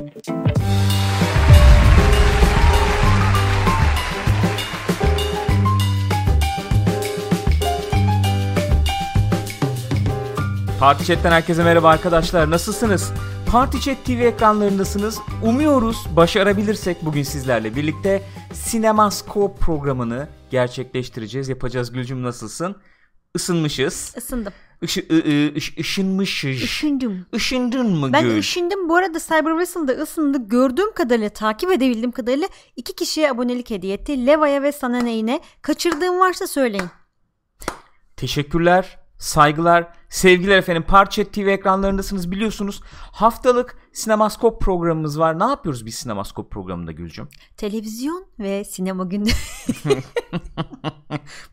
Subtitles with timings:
[0.00, 0.18] Party
[11.04, 12.50] Chat'ten herkese merhaba arkadaşlar.
[12.50, 13.12] Nasılsınız?
[13.46, 15.18] Party Chat TV ekranlarındasınız.
[15.42, 18.22] Umuyoruz başarabilirsek bugün sizlerle birlikte
[18.70, 21.48] Cinemascope programını gerçekleştireceğiz.
[21.48, 22.76] Yapacağız Gülcüm nasılsın?
[23.34, 24.14] Isınmışız.
[24.16, 24.52] Isındım.
[24.82, 26.62] Işı, ı, ış, ışınmışız.
[26.62, 27.26] Işındım.
[27.32, 28.36] Işındın mı Ben Gül?
[28.36, 28.88] üşündüm.
[28.88, 30.38] Bu arada Cyber Whistle'da ısındı.
[30.48, 34.26] Gördüğüm kadarıyla, takip edebildiğim kadarıyla iki kişiye abonelik hediye etti.
[34.26, 35.40] Leva'ya ve sana neyine.
[35.62, 36.88] Kaçırdığım varsa söyleyin.
[38.16, 40.84] Teşekkürler, saygılar, sevgiler efendim.
[40.88, 42.80] Parçet TV ekranlarındasınız biliyorsunuz.
[43.12, 45.38] Haftalık Sinemaskop programımız var.
[45.38, 47.28] Ne yapıyoruz biz Sinemaskop programında Gülcüm?
[47.56, 49.24] Televizyon ve sinema günü.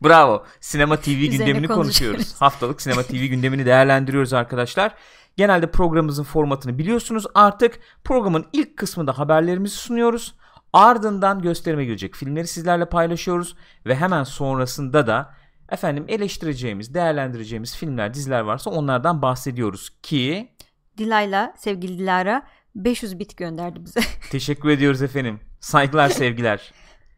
[0.04, 0.44] Bravo.
[0.60, 1.68] Sinema TV gündemini konuşuyoruz.
[1.68, 2.34] konuşuyoruz.
[2.38, 4.94] Haftalık Sinema TV gündemini değerlendiriyoruz arkadaşlar.
[5.36, 7.26] Genelde programımızın formatını biliyorsunuz.
[7.34, 10.34] Artık programın ilk kısmında haberlerimizi sunuyoruz.
[10.72, 15.34] Ardından gösterime girecek filmleri sizlerle paylaşıyoruz ve hemen sonrasında da
[15.70, 20.52] efendim eleştireceğimiz, değerlendireceğimiz filmler, diziler varsa onlardan bahsediyoruz ki
[20.98, 22.42] Dilayla, sevgili Dilara
[22.74, 24.00] 500 bit gönderdi bize.
[24.30, 25.40] Teşekkür ediyoruz efendim.
[25.60, 26.72] Saygılar, sevgiler.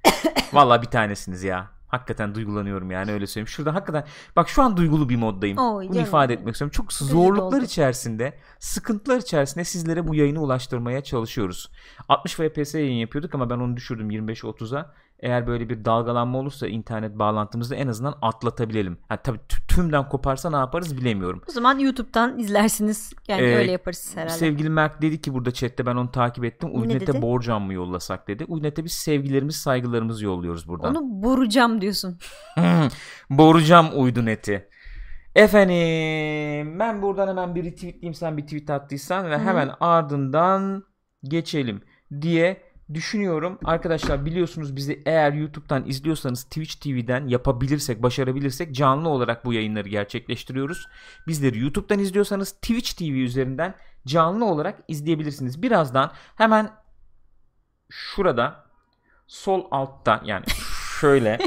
[0.53, 1.71] Vallahi bir tanesiniz ya.
[1.89, 3.49] Hakikaten duygulanıyorum yani öyle söyleyeyim.
[3.49, 4.05] Şurada hakikaten
[4.37, 5.59] bak şu an duygulu bir moddayım.
[5.59, 6.73] Oy, Bunu ifade etmek istiyorum.
[6.77, 7.65] Çok zorluklar doldu.
[7.65, 11.71] içerisinde, sıkıntılar içerisinde sizlere bu yayını ulaştırmaya çalışıyoruz.
[12.09, 14.95] 60 FPS yayın yapıyorduk ama ben onu düşürdüm 25-30'a.
[15.23, 18.99] Eğer böyle bir dalgalanma olursa internet bağlantımızda en azından atlatabilelim.
[19.09, 21.43] Ha, tabii tü- tümden koparsa ne yaparız bilemiyorum.
[21.49, 23.13] o zaman YouTube'dan izlersiniz.
[23.29, 24.39] Yani Ee, öyle yaparız herhalde.
[24.39, 26.69] Sevgili Mert dedi ki burada chatte ben onu takip ettim.
[26.69, 28.45] Ne Uynet'e borcam mı yollasak dedi.
[28.45, 30.95] Uynet'e biz sevgilerimiz saygılarımızı yolluyoruz buradan.
[30.95, 32.19] Onu borucam diyorsun.
[33.31, 34.69] Borcam uydu neti.
[35.35, 39.41] Efendim ben buradan hemen bir retweetleyeyim sen bir tweet attıysan ve hı.
[39.41, 40.85] hemen ardından
[41.25, 41.83] geçelim
[42.21, 43.59] diye düşünüyorum.
[43.65, 50.89] Arkadaşlar biliyorsunuz bizi eğer YouTube'dan izliyorsanız Twitch TV'den yapabilirsek, başarabilirsek canlı olarak bu yayınları gerçekleştiriyoruz.
[51.27, 53.75] Bizleri YouTube'dan izliyorsanız Twitch TV üzerinden
[54.07, 55.63] canlı olarak izleyebilirsiniz.
[55.63, 56.71] Birazdan hemen
[57.91, 58.65] şurada
[59.27, 60.45] sol altta yani
[61.01, 61.39] şöyle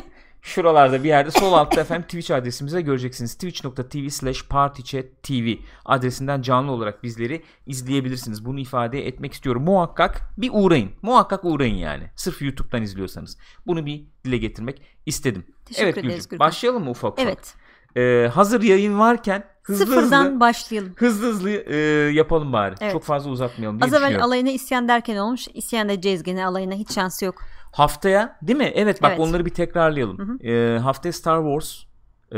[0.44, 3.34] şuralarda bir yerde sol altta efendim Twitch adresimize göreceksiniz.
[3.34, 5.56] Twitch.tv slash partychat.tv
[5.86, 8.46] adresinden canlı olarak bizleri izleyebilirsiniz.
[8.46, 9.64] Bunu ifade etmek istiyorum.
[9.64, 10.92] Muhakkak bir uğrayın.
[11.02, 12.04] Muhakkak uğrayın yani.
[12.16, 13.38] Sırf YouTube'dan izliyorsanız.
[13.68, 15.46] Bunu bir dile getirmek istedim.
[15.66, 16.48] Teşekkür evet ederiz Gülcüm, Gürkan.
[16.48, 17.26] başlayalım mı ufak ufak?
[17.26, 17.54] Evet.
[17.98, 20.94] Ee, hazır yayın varken hızlı Sıfırdan hızlı başlayalım.
[20.96, 21.76] hızlı hızlı e,
[22.14, 22.76] yapalım bari.
[22.82, 22.92] Evet.
[22.92, 25.48] Çok fazla uzatmayalım diye Az evvel alayına isyan derken olmuş.
[25.54, 27.36] İsyan edeceğiz gene alayına hiç şansı yok.
[27.74, 28.72] Haftaya değil mi?
[28.76, 29.20] Evet bak Evet.
[29.20, 30.40] onları bir tekrarlayalım.
[30.44, 31.84] Ee, haftaya Star Wars
[32.32, 32.36] e,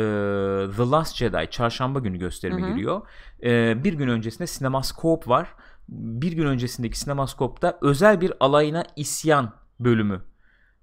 [0.77, 2.69] The Last Jedi çarşamba günü gösterime Hı hı.
[2.69, 3.01] giriyor.
[3.43, 5.47] Ee, bir gün öncesinde Cinemascope var.
[5.89, 10.21] Bir gün öncesindeki Cinemascope'da özel bir alayına isyan bölümü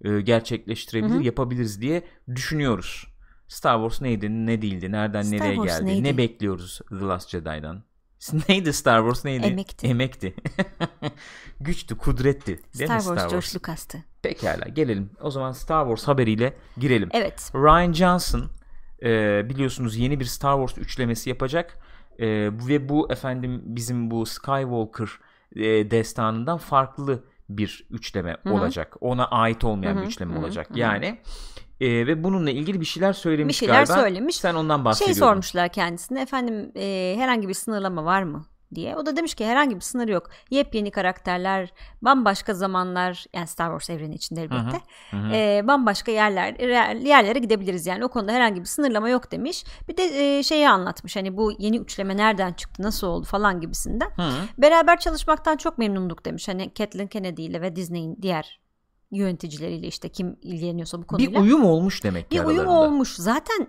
[0.04, 1.22] e, gerçekleştirebilir, Hı hı.
[1.22, 2.02] yapabiliriz diye
[2.34, 3.06] düşünüyoruz.
[3.48, 6.04] Star Wars neydi, ne değildi, nereden Star nereye Wars geldi, neydi?
[6.04, 7.82] ne bekliyoruz The Last Jedi'dan?
[8.48, 9.46] Neydi Star Wars neydi?
[9.46, 9.86] Emekti.
[9.86, 10.34] Emekti.
[11.60, 12.46] Güçtü, kudretti.
[12.46, 13.56] Değil Star Wars, Star George Wars?
[13.56, 14.04] Lucas'tı.
[14.22, 15.10] Pekala gelelim.
[15.20, 17.08] O zaman Star Wars haberiyle girelim.
[17.12, 17.50] Evet.
[17.54, 18.50] Ryan Johnson
[19.02, 21.78] e, biliyorsunuz yeni bir Star Wars üçlemesi yapacak.
[22.18, 22.26] E,
[22.68, 25.08] ve bu efendim bizim bu Skywalker
[25.56, 28.54] e, destanından farklı bir üçleme Hı hı.
[28.54, 28.96] olacak.
[29.00, 30.70] Ona ait olmayan Hı bir üçleme hı hı, olacak.
[30.70, 30.78] hı hı.
[30.78, 31.18] Yani
[31.82, 34.02] e, ve bununla ilgili bir şeyler söylemiş Bir şeyler galiba.
[34.02, 34.36] söylemiş.
[34.36, 35.20] Sen ondan Şey bahsediyordun.
[35.20, 38.96] sormuşlar kendisine efendim e, herhangi bir sınırlama var mı diye.
[38.96, 40.30] O da demiş ki herhangi bir sınır yok.
[40.50, 41.72] Yepyeni karakterler,
[42.02, 44.80] bambaşka zamanlar yani Star Wars evreni içinde elbette.
[45.10, 45.32] Hı hı.
[45.34, 46.54] e, bambaşka yerler
[47.06, 49.64] yerlere gidebiliriz yani o konuda herhangi bir sınırlama yok demiş.
[49.88, 54.08] Bir de e, şeyi anlatmış hani bu yeni üçleme nereden çıktı nasıl oldu falan gibisinden.
[54.16, 54.32] Hı.
[54.58, 56.48] Beraber çalışmaktan çok memnunduk demiş.
[56.48, 58.61] Hani Kathleen Kennedy ile ve Disney'in diğer
[59.12, 61.32] yöneticileriyle işte kim ilgileniyorsa bu konuyla.
[61.32, 62.86] Bir uyum olmuş demek ki Bir uyum aralarında.
[62.94, 63.14] olmuş.
[63.16, 63.66] Zaten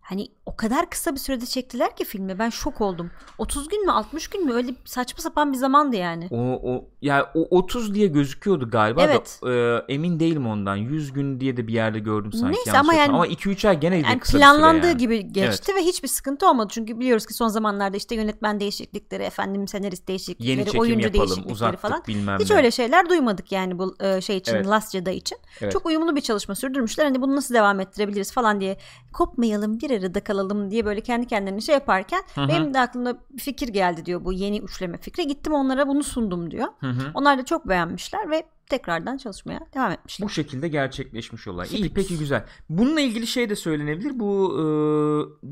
[0.00, 2.38] hani o kadar kısa bir sürede çektiler ki filmi.
[2.38, 3.10] Ben şok oldum.
[3.38, 6.28] 30 gün mü 60 gün mü öyle saçma sapan bir zamandı yani.
[6.30, 6.36] O,
[6.72, 9.40] o yani o 30 diye gözüküyordu galiba Evet.
[9.42, 10.76] da e, emin değilim ondan.
[10.76, 12.56] 100 gün diye de bir yerde gördüm sanki.
[12.56, 14.96] Neyse yanlış ama yani- ama 2-3 ay gene Yani kısa planlandığı yani.
[14.98, 16.68] gibi geçti ve hiçbir sıkıntı olmadı.
[16.72, 21.20] Çünkü biliyoruz ki son zamanlarda işte yönetmen değişiklikleri, efendim senarist değişiklikleri, Yeni çekim oyuncu yapalım,
[21.20, 22.02] değişiklikleri uzattık falan.
[22.08, 22.56] bilmem Hiç ne.
[22.56, 24.66] öyle şeyler duymadık yani bu e, şey için Evet.
[24.66, 25.38] Last Jedi için.
[25.60, 25.72] Evet.
[25.72, 27.04] Çok uyumlu bir çalışma sürdürmüşler.
[27.04, 28.76] Hani bunu nasıl devam ettirebiliriz falan diye
[29.12, 30.33] kopmayalım bir arada kalalım
[30.70, 32.48] diye böyle kendi kendilerine şey yaparken hı.
[32.48, 35.26] benim de aklımda bir fikir geldi diyor bu yeni üçleme fikri.
[35.26, 36.68] Gittim onlara bunu sundum diyor.
[36.80, 37.10] Hı hı.
[37.14, 40.26] Onlar da çok beğenmişler ve tekrardan çalışmaya devam etmişler.
[40.26, 41.68] Bu şekilde gerçekleşmiş olay.
[41.70, 42.44] İyi peki güzel.
[42.68, 44.20] Bununla ilgili şey de söylenebilir.
[44.20, 44.62] Bu e,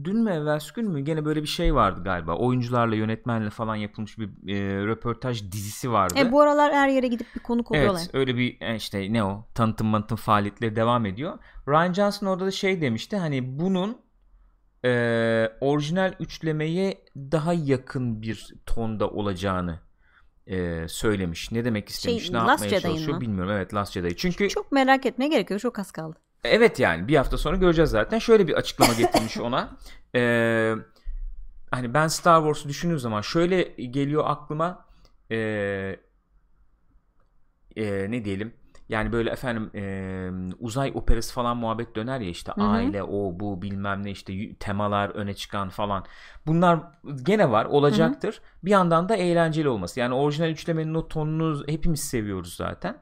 [0.05, 2.37] dün mü evvelsi gün mü gene böyle bir şey vardı galiba.
[2.37, 6.15] Oyuncularla yönetmenle falan yapılmış bir e, röportaj dizisi vardı.
[6.19, 8.01] E, bu aralar her yere gidip bir konuk oluyorlar.
[8.01, 11.39] Evet öyle bir e, işte ne o tanıtım manıtım faaliyetleri devam ediyor.
[11.69, 13.97] Ryan Johnson orada da şey demişti hani bunun
[14.85, 19.81] e, orijinal üçlemeye daha yakın bir tonda olacağını
[20.47, 21.53] e, söylemiş.
[21.53, 22.23] Ne demek istemiş?
[22.23, 23.21] Şey, ne Last yapmaya Jedi'ın çalışıyor mı?
[23.21, 23.53] bilmiyorum.
[23.53, 24.17] Evet Last Jedi.
[24.17, 25.61] Çünkü Çok merak etmeye gerek yok.
[25.61, 26.17] Çok az kaldı.
[26.45, 28.19] evet yani bir hafta sonra göreceğiz zaten.
[28.19, 29.77] Şöyle bir açıklama getirmiş ona.
[30.15, 30.75] Ee,
[31.71, 34.87] hani ben Star Wars'u düşündüğüm zaman şöyle geliyor aklıma
[35.31, 35.97] ee,
[37.77, 38.55] ee, ne diyelim
[38.93, 42.65] yani böyle efendim ee, uzay operası falan muhabbet döner ya işte Hı hı.
[42.65, 46.05] aile o bu bilmem ne işte temalar öne çıkan falan
[46.47, 46.81] bunlar
[47.23, 52.57] gene var olacaktır bir yandan da eğlenceli olması yani orijinal üçlemenin o tonunu hepimiz seviyoruz
[52.57, 52.97] zaten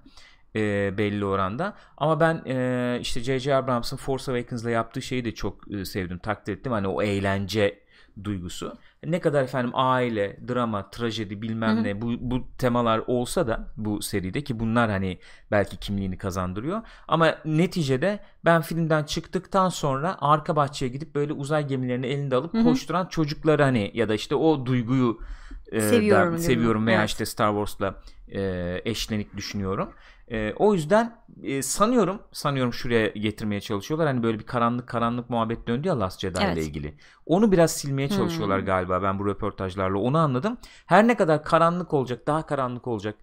[0.57, 1.75] e, belli oranda.
[1.97, 3.55] Ama ben e, işte J.J.
[3.55, 6.73] Abrams'ın Force Awakens'la yaptığı şeyi de çok e, sevdim, takdir ettim.
[6.73, 7.81] Hani o eğlence
[8.25, 8.77] duygusu.
[9.07, 11.85] Ne kadar efendim aile, drama, trajedi bilmem Hı hı.
[11.85, 15.19] ne bu, bu temalar olsa da bu seride ki bunlar hani
[15.51, 16.83] belki kimliğini kazandırıyor.
[17.09, 22.59] Ama neticede ben filmden çıktıktan sonra arka bahçeye gidip böyle uzay gemilerini elinde alıp Hı
[22.59, 22.65] hı.
[22.65, 25.19] koşturan çocukları hani ya da işte o duyguyu
[25.73, 27.09] e, Seviyorum da seviyorum veya Evet.
[27.09, 29.95] işte Star Wars'la e, eşlenik düşünüyorum.
[30.29, 34.07] E, o yüzden e, sanıyorum sanıyorum şuraya getirmeye çalışıyorlar.
[34.09, 36.55] Hani böyle bir karanlık karanlık muhabbet döndü ya Last Jedi Evet.
[36.55, 36.95] ile ilgili.
[37.27, 38.67] Onu biraz silmeye çalışıyorlar Hmm.
[38.67, 40.59] galiba ben bu röportajlarla onu anladım.
[40.87, 43.15] Her ne kadar karanlık olacak, daha karanlık olacak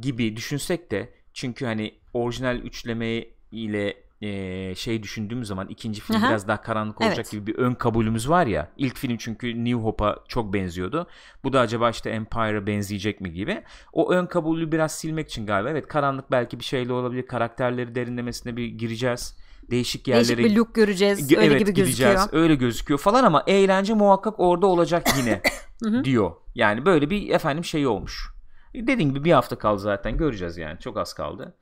[0.00, 6.28] gibi düşünsek de çünkü hani orijinal üçleme ile e, şey düşündüğümüz zaman ikinci film Aha.
[6.28, 7.30] biraz daha karanlık olacak Evet.
[7.30, 8.68] gibi bir ön kabulümüz var ya.
[8.76, 11.06] İlk film çünkü New Hope'a çok benziyordu.
[11.44, 13.62] Bu da acaba işte Empire'a benzeyecek mi gibi.
[13.92, 15.70] O ön kabulü biraz silmek için galiba.
[15.70, 17.26] Evet karanlık belki bir şeyle olabilir.
[17.26, 19.36] Karakterleri derinlemesine bir gireceğiz.
[19.70, 21.32] Değişik yerlere Değişik bir look göreceğiz.
[21.32, 22.14] Öyle evet, gibi gideceğiz.
[22.14, 22.42] gözüküyor.
[22.42, 25.40] Öyle gözüküyor falan ama eğlence muhakkak orada olacak yine
[26.04, 26.32] diyor.
[26.54, 28.30] Yani böyle bir efendim şey olmuş.
[28.74, 31.56] Dediğim gibi bir hafta kaldı zaten göreceğiz yani çok az kaldı.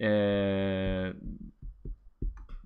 [0.00, 1.12] Ee,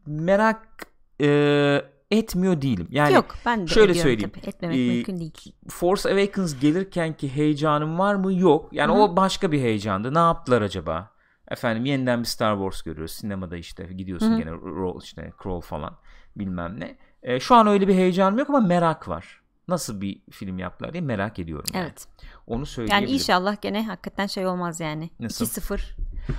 [0.06, 0.87] merak
[1.20, 2.87] e, etmiyor değilim.
[2.90, 4.32] Yani Yok ben de şöyle söyleyeyim.
[4.34, 4.46] tabii.
[4.49, 5.52] Etmemek Ee, mümkün değil.
[5.69, 8.34] Force Awakens gelirken ki heyecanım var mı?
[8.34, 8.69] Yok.
[8.72, 9.00] Yani Hı hı.
[9.02, 10.14] o başka bir heyecandı.
[10.14, 11.10] Ne yaptılar acaba?
[11.49, 13.12] Efendim yeniden bir Star Wars görüyoruz.
[13.12, 14.38] Sinemada işte gidiyorsun Hı hı.
[14.38, 15.96] gene rol işte Crawl falan
[16.37, 16.96] bilmem ne.
[17.22, 19.43] Ee, şu an öyle bir heyecanım yok ama merak var.
[19.69, 21.70] Nasıl bir film yaptılar diye merak ediyorum.
[21.75, 21.82] Yani.
[21.84, 22.06] Evet.
[22.46, 23.14] Onu Yani söyleyebilirim.
[23.14, 25.10] inşallah gene hakikaten şey olmaz yani.
[25.20, 25.46] Nasıl?
[25.46, 25.96] 2-0.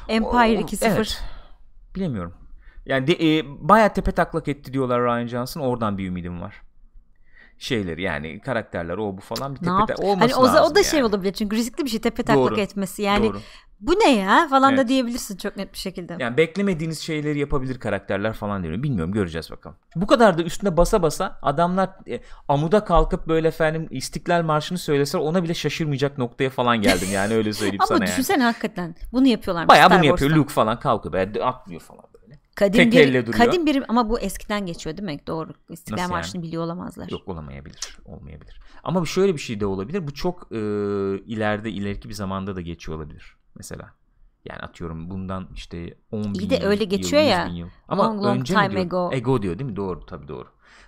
[0.09, 0.87] Empire O- 2-0.
[0.95, 1.23] Evet.
[1.95, 2.33] Bilemiyorum.
[2.85, 5.61] Yani de, e, bayağı tepe taklak etti diyorlar Ryan Johnson.
[5.61, 6.61] Oradan bir ümidim var.
[7.57, 9.93] Şeyleri yani karakterler o bu falan bir tepe yaptı?
[10.03, 11.07] olması Hani o, da- lazım o da şey yani.
[11.09, 12.59] olabilir çünkü riskli bir şey tepe taklak Doğru.
[12.59, 13.01] etmesi.
[13.01, 13.39] Yani Doğru.
[13.79, 14.87] bu ne ya falan da Evet.
[14.89, 16.15] diyebilirsin çok net bir şekilde.
[16.19, 18.83] Yani beklemediğiniz şeyleri yapabilir karakterler falan diyorum.
[18.83, 19.77] Bilmiyorum göreceğiz bakalım.
[19.95, 25.23] Bu kadar da üstüne basa basa adamlar e, amuda kalkıp böyle efendim İstiklal Marşı'nı söyleseler
[25.23, 28.07] ona bile şaşırmayacak noktaya falan geldim yani öyle söyleyeyim Ama sana yani.
[28.07, 29.67] düşünsene hakikaten bunu yapıyorlar.
[29.67, 30.31] Bayağı Star bunu yapıyor.
[30.31, 32.39] Luke falan kalkıyor böyle atlıyor falan böyle.
[32.55, 33.45] Kadim tek bir, elle duruyor.
[33.45, 35.19] kadim bir ama bu eskiden geçiyor değil mi?
[35.27, 35.51] Doğru.
[35.69, 37.09] İstiklal Nasıl Marşı'nı biliyor olamazlar.
[37.09, 37.97] Yok olamayabilir.
[38.05, 38.59] Olmayabilir.
[38.83, 40.07] Ama şöyle bir şey de olabilir.
[40.07, 40.57] Bu çok e,
[41.25, 43.35] ileride ileriki bir zamanda da geçiyor olabilir.
[43.55, 43.93] Mesela.
[44.45, 47.45] Yani atıyorum bundan işte 10 bin İyi de yıl, öyle yıl, geçiyor 100 ya.
[47.47, 47.67] bin yıl.
[47.87, 48.81] Ama Long, long önce time diyor?
[48.81, 49.09] ago.
[49.13, 49.75] Ego diyor değil mi?
[49.75, 50.47] Doğru tabii doğru.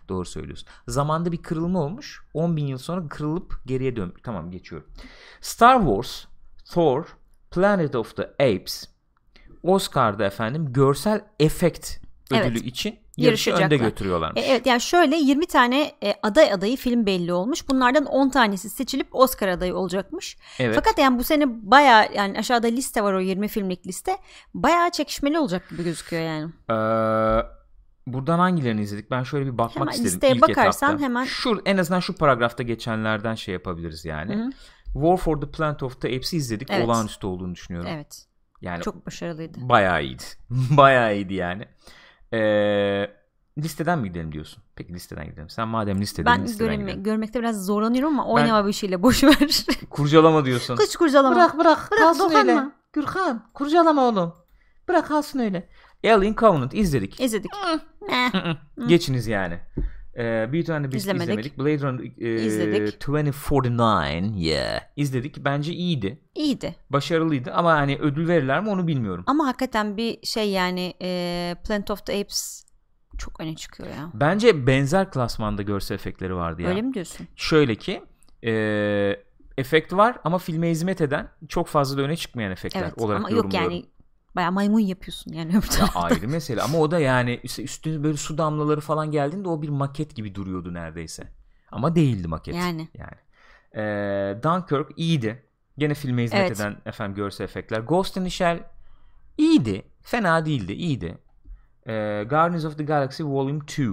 [0.10, 0.68] Doğru söylüyorsun.
[0.88, 2.24] Zamanda bir kırılma olmuş.
[2.34, 4.14] 10 bin yıl sonra kırılıp geriye dön.
[4.24, 4.88] Tamam geçiyorum.
[5.42, 6.26] Star Wars,
[6.72, 7.18] Thor,
[7.52, 8.90] Planet of the Apes,
[9.68, 11.98] Oscar'da efendim görsel efekt
[12.32, 12.62] ödülü Evet.
[12.66, 14.42] için yarışı önde götürüyorlarmış.
[14.42, 17.70] E, evet yani şöyle 20 tane e, aday adayı film belli olmuş.
[17.70, 20.38] Bunlardan 10 tanesi seçilip Oscar adayı olacakmış.
[20.60, 20.76] Evet.
[20.76, 24.18] Fakat yani bu sene baya yani aşağıda liste var o 20 filmlik liste.
[24.54, 26.46] Baya çekişmeli olacak gibi gözüküyor yani.
[26.70, 26.76] Ee,
[28.08, 29.12] buradan hangilerini izledik?
[29.12, 30.12] Ben şöyle bir bakmak Hemen istedim.
[30.12, 31.06] listeye ilk bakarsan etapta.
[31.06, 34.36] hemen- Şu, en azından şu paragrafta geçenlerden şey yapabiliriz yani.
[34.36, 34.50] Hı hı.
[34.94, 36.70] War for the Planet of the Apes'i izledik.
[36.72, 36.86] Evet.
[36.86, 37.90] Olağanüstü olduğunu düşünüyorum.
[37.94, 38.26] Evet.
[38.62, 39.58] Yani Çok başarılıydı.
[39.62, 40.24] bayağı iyiydi.
[40.50, 41.66] bayağı iyiydi yani.
[42.34, 43.12] Ee,
[43.58, 44.64] listeden mi gidelim diyorsun?
[44.76, 45.50] Peki listeden gidelim.
[45.50, 47.04] Sen madem listeden Ben listeden görünme, gidelim.
[47.04, 49.66] görmekte biraz zorlanıyorum ama oynama bir şeyle boş ver.
[49.90, 50.76] Kurcalama diyorsun.
[50.76, 51.36] Kıç kurcalama.
[51.36, 51.88] Bırak bırak.
[51.92, 52.40] Bırak, kalsın dokunma.
[52.40, 52.64] öyle.
[52.94, 54.34] Gürkan kurcalama oğlum.
[54.88, 55.70] Bırak kalsın öyle.
[56.06, 57.20] Alien Covenant izledik.
[57.22, 57.52] İzledik.
[58.88, 59.60] Geçiniz yani.
[60.18, 61.30] Ee, Beauty and the Beast İzlemedik.
[61.30, 61.58] izlemedik.
[61.58, 62.96] Blade Runner e, İzledik.
[62.96, 64.82] 2049 yeah.
[64.96, 65.46] izledik.
[65.46, 66.20] Bence iyiydi.
[66.36, 66.76] iyiydi.
[66.90, 69.24] Başarılıydı ama hani ödül verirler mi onu bilmiyorum.
[69.28, 72.66] Ama hakikaten bir şey yani e, Planet of the Apes
[73.18, 74.12] çok öne çıkıyor ya.
[74.14, 76.70] Bence benzer klasmanda görsel efektleri vardı ya.
[76.70, 77.28] Öyle mi diyorsun?
[77.36, 78.04] Şöyle ki
[78.44, 78.52] e,
[79.58, 83.30] efekt var ama filme hizmet eden çok fazla da öne çıkmayan efektler Evet olarak ama
[83.30, 83.72] yok yorumluyorum.
[83.72, 83.86] yani
[84.36, 86.00] Baya maymun yapıyorsun yani öbür Ya tarafta.
[86.02, 89.70] ayrı mesele ama o da yani işte üstüne böyle su damlaları falan geldiğinde o bir
[89.70, 91.24] maket gibi duruyordu neredeyse.
[91.72, 92.56] Ama değildi maket.
[92.56, 92.90] Yani.
[92.94, 93.18] Yani.
[93.76, 95.46] Ee, Dunkirk iyiydi.
[95.78, 96.60] Gene filme hizmet Evet.
[96.60, 97.80] eden efendim görsel efektler.
[97.80, 98.64] Ghost in the Shell
[99.38, 99.84] iyiydi.
[100.02, 100.74] Fena değildi.
[100.74, 101.18] iyiydi.
[101.88, 103.90] Ee, Guardians of the Galaxy Volume 2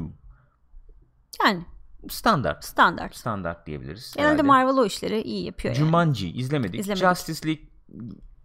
[1.45, 1.65] Yani
[2.11, 2.65] standart.
[2.65, 3.17] standart.
[3.17, 4.13] Standart diyebiliriz.
[4.17, 4.43] Genelde herhalde.
[4.43, 5.85] Marvel o işleri iyi yapıyor yani.
[5.87, 6.81] Jumanji izlemedik.
[6.81, 7.09] İzlemedik.
[7.09, 7.65] Justice League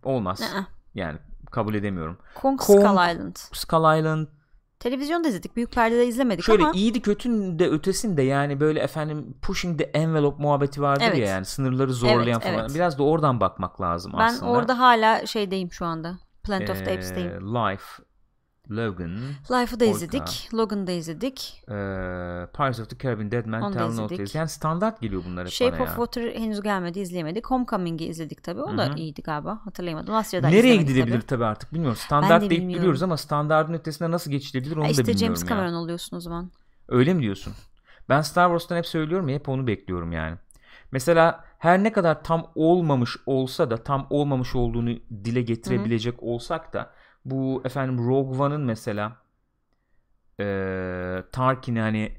[0.03, 0.41] olmaz.
[0.41, 0.65] Aa.
[0.95, 1.19] Yani
[1.51, 2.17] kabul edemiyorum.
[2.35, 3.35] Kong, Kong- Skull Island.
[3.53, 4.27] Skull Island
[4.79, 5.55] Televizyonda izledik.
[5.55, 10.43] Büyük perdede izlemedik Şöyle ama iyiydi kötünün de ötesinde yani böyle efendim pushing the envelope
[10.43, 11.17] muhabbeti vardır Evet.
[11.17, 12.59] ya yani sınırları zorlayan Evet, falan.
[12.59, 12.75] evet.
[12.75, 14.51] Biraz da oradan bakmak lazım ben aslında.
[14.51, 16.19] orada hala şeydeyim şu anda.
[16.43, 17.55] Planet of the Ee, Apes'teyim.
[17.55, 17.83] Life,
[18.71, 19.09] Logan,
[19.51, 19.95] Life'ı da Orka.
[19.95, 20.49] izledik.
[20.53, 21.63] Logan'ı da izledik.
[21.67, 21.71] ee,
[22.55, 24.07] Pirates of the Caribbean, Dead Man da Tell No.
[24.07, 24.35] Tales.
[24.35, 25.95] Yani standart geliyor bunlar hep Shape bana of ya.
[25.95, 27.45] Water henüz gelmedi izleyemedik.
[27.47, 28.61] Homecoming'i izledik tabii.
[28.61, 29.59] O Hı da iyiydi galiba.
[29.65, 30.15] Hatırlayamadım.
[30.15, 31.25] Asya'da Nereye izlemedik gidilebilir tabii.
[31.27, 31.97] tabii artık bilmiyorum.
[32.05, 32.79] Standart de deyip bilmiyorum.
[32.81, 35.49] biliyoruz ama standardın ötesine nasıl geçilebilir onu Ha da işte bilmiyorum James ya.
[35.49, 36.51] Cameron oluyorsun o zaman.
[36.87, 37.53] Öyle mi diyorsun?
[38.09, 40.37] Ben Star Wars'tan hep söylüyorum ya hep onu bekliyorum yani.
[40.91, 44.89] Mesela her ne kadar tam olmamış olsa da tam olmamış olduğunu
[45.25, 46.91] dile getirebilecek olsak da
[47.31, 49.17] bu efendim Rogue One'ın mesela
[50.39, 52.11] eee Tarkin'i hani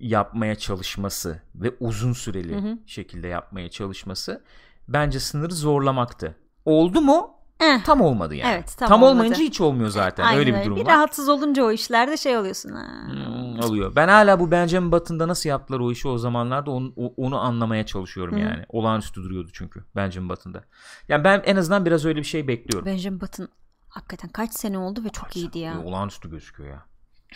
[0.00, 2.78] yapmaya çalışması ve uzun süreli Hı hı.
[2.86, 4.44] şekilde yapmaya çalışması
[4.88, 6.36] bence sınırı zorlamaktı.
[6.64, 7.30] Oldu mu?
[7.60, 8.54] Eh, Tam olmadı yani.
[8.54, 9.12] Evet, tam tam olmadı.
[9.12, 10.24] olmayınca hiç olmuyor zaten.
[10.24, 10.94] aynen öyle bir durum Bir var.
[10.94, 12.70] rahatsız olunca o işlerde şey oluyorsun.
[12.70, 12.86] Ha.
[13.06, 13.96] Hmm, oluyor.
[13.96, 18.34] Ben hala bu Benjamin Button'da nasıl yaptılar o işi o zamanlarda onu, onu anlamaya çalışıyorum
[18.36, 18.40] Hı.
[18.40, 18.64] yani.
[18.68, 20.64] Olağanüstü duruyordu çünkü Benjamin Button'da.
[21.08, 22.86] Yani ben en azından biraz öyle bir şey bekliyorum.
[22.86, 23.48] Benjamin Button
[23.94, 25.82] hakikaten kaç sene oldu ve çok iyiydi ya.
[25.84, 26.82] Olağanüstü gözüküyor ya.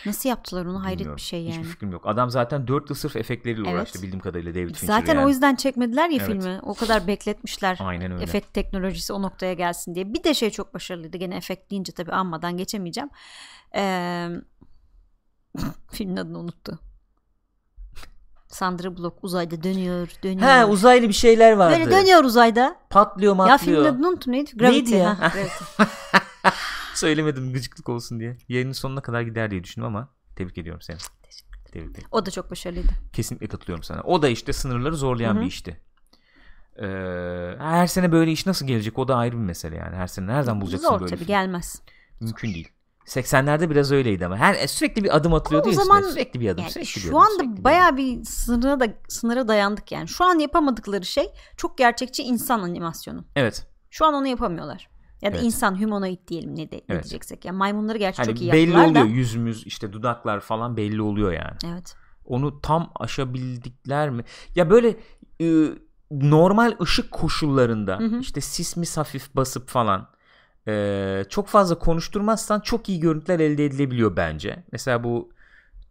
[0.05, 1.17] Nasıl yaptılar onu hayret Bilmiyorum.
[1.17, 1.51] bir şey yani.
[1.51, 2.07] Hiçbir fikrim yok.
[2.07, 3.79] Adam zaten 4 yıl sırf efektleriyle Evet.
[3.79, 5.25] uğraştı bildiğim kadarıyla David Fincher Zaten yani.
[5.25, 6.27] o yüzden çekmediler ya Evet.
[6.27, 6.59] filmi.
[6.63, 7.77] O kadar bekletmişler.
[7.81, 8.23] Aynen öyle.
[8.23, 10.13] Efekt teknolojisi o noktaya gelsin diye.
[10.13, 11.17] Bir de şey çok başarılıydı.
[11.17, 13.09] Gene efekt deyince tabii anmadan geçemeyeceğim.
[13.75, 14.27] Ee,
[15.91, 16.79] filmin adını unuttu.
[18.47, 20.47] Sandra Bullock uzayda dönüyor, dönüyor.
[20.49, 21.79] He uzaylı bir şeyler vardı.
[21.79, 22.75] Böyle dönüyor uzayda.
[22.89, 23.59] Patlıyor Ya matlıyor.
[23.59, 24.51] filmin adını unuttum neydi?
[24.57, 24.95] Gravity.
[24.95, 25.19] ya?
[25.19, 25.63] ha, Gravity.
[26.95, 28.37] Söylemedim gıcıklık olsun diye.
[28.49, 30.97] Yayının sonuna kadar gider diye düşündüm ama tebrik ediyorum seni.
[31.71, 32.07] Tebrik ederim.
[32.11, 32.91] O da çok başarılıydı.
[33.13, 34.01] Kesinlikle katılıyorum sana.
[34.01, 35.41] O da işte sınırları zorlayan Hı hı.
[35.41, 35.81] bir işti.
[36.77, 36.85] Ee,
[37.59, 39.95] her sene böyle iş nasıl gelecek o da ayrı bir mesele yani.
[39.95, 41.27] Her sene nereden bulacaksın Zor böyle tabii film?
[41.27, 41.81] gelmez.
[42.19, 42.69] Mümkün değil.
[43.05, 44.37] 80'lerde biraz öyleydi ama.
[44.37, 45.97] Her sürekli bir adım atılıyordu Ama o ya üstüne.
[45.99, 46.61] zaman Sürekli bir adım.
[46.63, 50.07] Yani sürekli bir şu adım, sürekli anda bir bayağı bir sınıra da sınıra dayandık yani.
[50.07, 53.25] Şu an yapamadıkları şey çok gerçekçi insan animasyonu.
[53.35, 53.67] Evet.
[53.89, 54.89] Şu an onu yapamıyorlar.
[55.21, 55.45] Ya da Evet.
[55.45, 57.03] insan humanoid diyelim ne, de, ne Evet.
[57.03, 57.45] diyeceksek.
[57.45, 59.05] Ya maymunları gerçi Hani çok iyi belli yaptılar oluyor.
[59.05, 59.09] da.
[59.09, 61.57] Yüzümüz işte dudaklar falan belli oluyor yani.
[61.73, 61.95] Evet.
[62.25, 64.23] Onu tam aşabildikler mi?
[64.55, 64.95] Ya böyle
[65.41, 65.65] e,
[66.11, 68.19] normal ışık koşullarında Hı hı.
[68.19, 70.07] işte sis mis hafif basıp falan
[70.67, 74.63] e, çok fazla konuşturmazsan çok iyi görüntüler elde edilebiliyor bence.
[74.71, 75.29] Mesela bu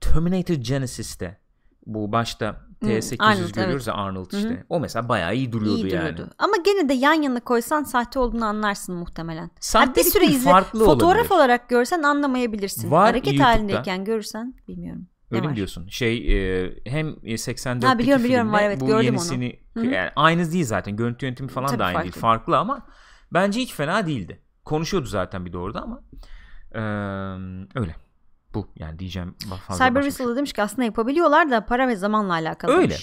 [0.00, 1.38] Terminator Genesis'te
[1.86, 4.64] bu başta T800 Arnold, görüyoruz ya Arnold işte.
[4.68, 6.16] O mesela bayağı iyi duruyordu İyi yani.
[6.16, 6.34] duruyordu.
[6.38, 9.42] Ama gene de yan yana koysan sahte olduğunu anlarsın muhtemelen.
[9.44, 10.50] Ha, bir Sahtelik süre izle.
[10.50, 11.30] farklı Fotoğraf olabilir.
[11.34, 12.90] olarak görsen anlamayabilirsin.
[12.90, 13.48] Var Hareket YouTube'da.
[13.48, 15.06] halindeyken görürsen bilmiyorum.
[15.30, 15.86] Öyle mi diyorsun?
[15.88, 16.16] Şey
[16.64, 19.84] e, hem 84'teki Ha, biliyorum, biliyorum, var, evet, bu gördüm yenisini onu.
[19.84, 19.92] Hı hı.
[19.94, 20.96] yani aynı değil zaten.
[20.96, 22.12] Görüntü yönetimi falan Tabii da aynı değil.
[22.12, 22.20] farklı.
[22.20, 22.86] Farklı ama
[23.32, 24.42] bence hiç fena değildi.
[24.64, 26.00] Konuşuyordu zaten bir de orada ama
[26.74, 26.80] e,
[27.80, 27.94] öyle.
[28.54, 29.34] Bu yani diyeceğim
[29.66, 32.72] fazla Cyber bir şey Whistle'da demiş ki aslında yapabiliyorlar da para ve zamanla alakalı.
[32.72, 32.96] Öyle.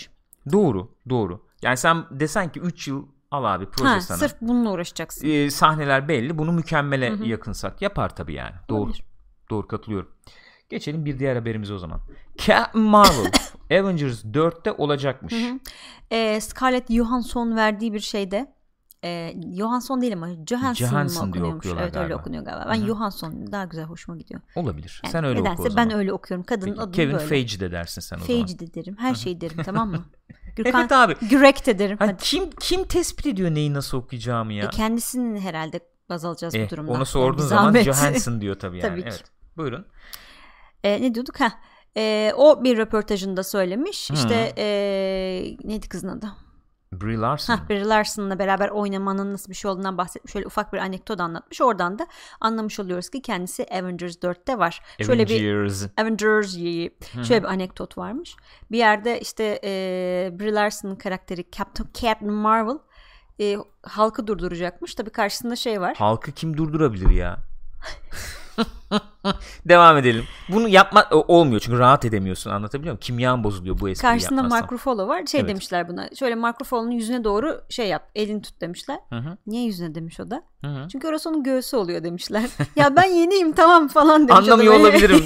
[0.52, 1.46] Doğru, doğru.
[1.62, 4.18] Yani sen desen ki 3 yıl al abi proje Ha, sana.
[4.18, 5.28] sırf bununla uğraşacaksın.
[5.28, 6.38] E, sahneler belli.
[6.38, 7.26] Bunu mükemmele Hı hı.
[7.26, 8.56] yakınsak yapar tabii yani.
[8.70, 8.80] Doğru.
[8.80, 9.04] Olabilir.
[9.50, 10.10] Doğru katılıyorum.
[10.70, 12.00] Geçelim bir diğer haberimize o zaman.
[12.38, 13.32] Captain Marvel
[13.72, 15.34] Avengers 4'te olacakmış.
[15.34, 15.60] Hı hı.
[16.12, 18.54] Ee, Scarlett Johansson verdiği bir şeyde
[19.06, 22.22] e, Johansson değil ama Johansson, Johansson diye okuyorlar Evet öyle galiba.
[22.22, 22.70] okunuyor galiba.
[22.70, 22.88] Ben Hı hı.
[22.88, 24.42] Johansson daha güzel hoşuma gidiyor.
[24.56, 25.02] Olabilir.
[25.04, 25.90] Yani Sen öyle nedense oku o zaman.
[25.90, 26.46] ben öyle okuyorum.
[26.46, 27.26] Kadının Peki, adını Kevin böyle.
[27.28, 28.28] Feige de dersin sen o zaman.
[28.28, 28.96] Feige de derim.
[29.00, 30.06] Her şeyi derim tamam mı?
[30.56, 31.16] Gürkan Evet abi.
[31.30, 31.98] Gürek de derim.
[31.98, 32.18] Ha, Hadi.
[32.20, 34.66] kim kim tespit ediyor neyi nasıl okuyacağımı ya?
[34.66, 36.92] E, kendisini herhalde baz alacağız Eh, bu durumda.
[36.92, 37.74] onu Yani sorduğun zaman.
[37.82, 38.90] Johansson diyor tabii yani.
[38.90, 39.08] Tabii ki.
[39.10, 39.24] Evet.
[39.58, 39.86] Buyurun.
[40.84, 41.40] E, ne diyorduk?
[41.40, 41.52] Ha.
[41.98, 44.10] E, o bir röportajında söylemiş.
[44.10, 44.14] Hı.
[44.14, 44.66] İşte e,
[45.64, 46.28] neydi kızın adı?
[46.94, 47.54] Brie Larson.
[47.56, 50.34] Hah, Brie Larson'la beraber oynamanın nasıl bir şey olduğundan bahsetmiş.
[50.34, 51.62] Şöyle ufak bir anekdot anlatmış.
[51.62, 52.08] Oradan da
[52.42, 54.82] anlamış oluyoruz ki kendisi Avengers 4'te var.
[55.02, 55.88] Şöyle bir Avengers.
[55.98, 56.54] Avengers
[57.28, 58.36] şöyle bir anekdot varmış.
[58.72, 59.70] Bir yerde işte e,
[60.40, 62.78] Brie Larson'ın karakteri Captain, Captain Marvel
[63.42, 64.96] e, halkı durduracakmış.
[64.96, 65.96] Tabii karşısında şey var.
[65.98, 67.38] Halkı kim durdurabilir ya?
[69.66, 70.24] Devam edelim.
[70.50, 72.52] Bunu yapma olmuyor çünkü rahat edemiyorsun.
[72.52, 73.00] Anlatabiliyor muyum?
[73.00, 74.60] Kimyan bozuluyor bu espriyi Karşısında yapmazsan.
[74.60, 75.26] Mark Ruffalo var.
[75.26, 75.50] Şey Evet.
[75.50, 76.10] demişler buna.
[76.20, 78.10] Şöyle Mark Ruffalo'nun yüzüne doğru şey yap.
[78.16, 79.00] Elini tut demişler.
[79.10, 80.44] Hı hı, Niye yüzüne demiş o da?
[80.62, 80.88] hı hı.
[80.92, 82.50] Çünkü orası onun göğsü oluyor demişler.
[82.76, 84.50] ya ben yeniyim tamam falan demiş.
[84.50, 84.82] Anlamıyor adam.
[84.86, 85.26] olabilirim.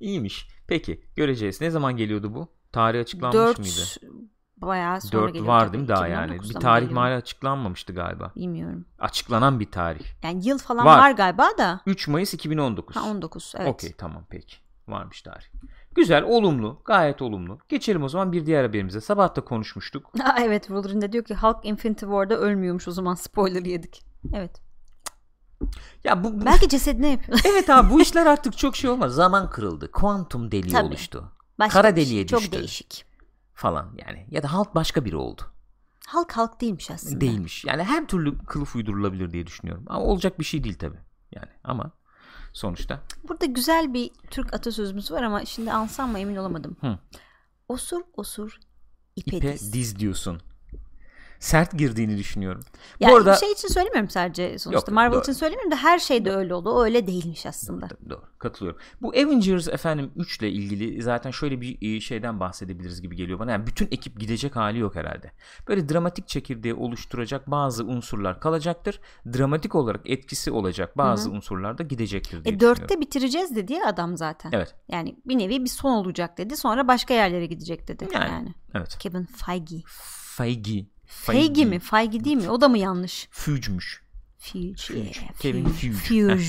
[0.00, 0.46] İyiymiş.
[0.68, 1.60] Peki göreceğiz.
[1.60, 2.48] Ne zaman geliyordu bu?
[2.72, 3.80] Tarih açıklanmış Dört mıydı?
[4.62, 5.46] Bayağı sonra 4 geliyor.
[5.46, 6.32] var değil mi daha yani?
[6.36, 7.00] 2019'da Bir tarih geliyor?
[7.00, 8.32] mali açıklanmamıştı galiba.
[8.36, 8.84] Bilmiyorum.
[8.98, 10.04] Açıklanan bir tarih.
[10.22, 10.98] Yani yıl falan Var.
[10.98, 11.80] var, galiba da.
[11.86, 12.96] 3 Mayıs 2019.
[12.96, 13.68] Ha 19 evet.
[13.68, 14.56] Okey tamam peki.
[14.88, 15.44] Varmış tarih.
[15.94, 17.58] Güzel, olumlu, gayet olumlu.
[17.68, 19.00] Geçelim o zaman bir diğer haberimize.
[19.00, 20.10] Sabah da konuşmuştuk.
[20.22, 24.02] Ha, evet Wolverine de diyor ki Hulk Infinity War'da ölmüyormuş o zaman spoiler yedik.
[24.34, 24.60] Evet.
[26.04, 27.38] Ya bu, bu- Belki cesedine yapıyor.
[27.52, 29.14] evet abi bu işler artık çok şey olmaz.
[29.14, 29.90] Zaman kırıldı.
[29.90, 30.86] Kuantum deliği Tabii.
[30.86, 32.06] oluştu Başka Kara bir şey.
[32.10, 32.52] deliğe Çok düştü.
[32.58, 33.04] değişik.
[33.54, 34.26] Falan yani.
[34.30, 35.42] Ya da halk başka biri oldu.
[36.08, 37.20] Hulk Hulk değilmiş aslında.
[37.20, 37.64] Değilmiş.
[37.64, 39.84] Yani her türlü kılıf uydurulabilir diye düşünüyorum.
[39.86, 40.98] Ama olacak bir şey değil tabii.
[41.32, 41.90] Yani ama
[42.52, 46.76] sonuçta Burada güzel bir Türk atasözümüz var ama şimdi ansam mı emin olamadım.
[46.80, 46.98] Hı.
[47.68, 48.58] Osur osur
[49.16, 49.72] ipe, ipe diz.
[49.72, 50.42] diz diyorsun.
[51.42, 52.62] Sert girdiğini düşünüyorum.
[53.00, 54.90] Yani Bu arada şey için söylemiyorum sadece sonuçta.
[54.90, 55.20] Yok, Marvel doğru.
[55.22, 56.70] için söylemiyorum da her şey de öyle oldu.
[56.70, 57.88] O öyle değilmiş aslında.
[57.88, 58.80] Tabii, doğru katılıyorum.
[59.02, 63.50] Bu Avengers efendim 3 ile ilgili zaten şöyle bir e, şeyden bahsedebiliriz gibi geliyor bana.
[63.50, 65.32] Yani bütün ekip gidecek hali yok herhalde.
[65.68, 69.00] Böyle dramatik çekirdeği oluşturacak bazı unsurlar kalacaktır.
[69.26, 72.82] Dramatik olarak etkisi olacak bazı unsurlar da gidecektir diye E düşünüyorum.
[72.82, 74.50] dörtte bitireceğiz dedi ya adam zaten.
[74.52, 74.74] Evet.
[74.88, 76.56] Yani bir nevi bir son olacak dedi.
[76.56, 78.08] Sonra başka yerlere gidecek dedi.
[78.14, 78.30] Yani.
[78.30, 78.54] Yani.
[78.74, 78.98] Evet.
[78.98, 79.76] Kevin Feige.
[80.36, 80.86] Feige.
[81.12, 81.78] Feige mi?
[81.78, 82.50] Feige değil mi?
[82.50, 83.28] O da mı yanlış?
[83.30, 84.02] Fügmüş.
[84.38, 84.74] Fuge.
[84.76, 85.12] Fuge.
[85.38, 85.92] Kevin Fuge.
[85.92, 86.36] Fuge.
[86.36, 86.44] Fuge.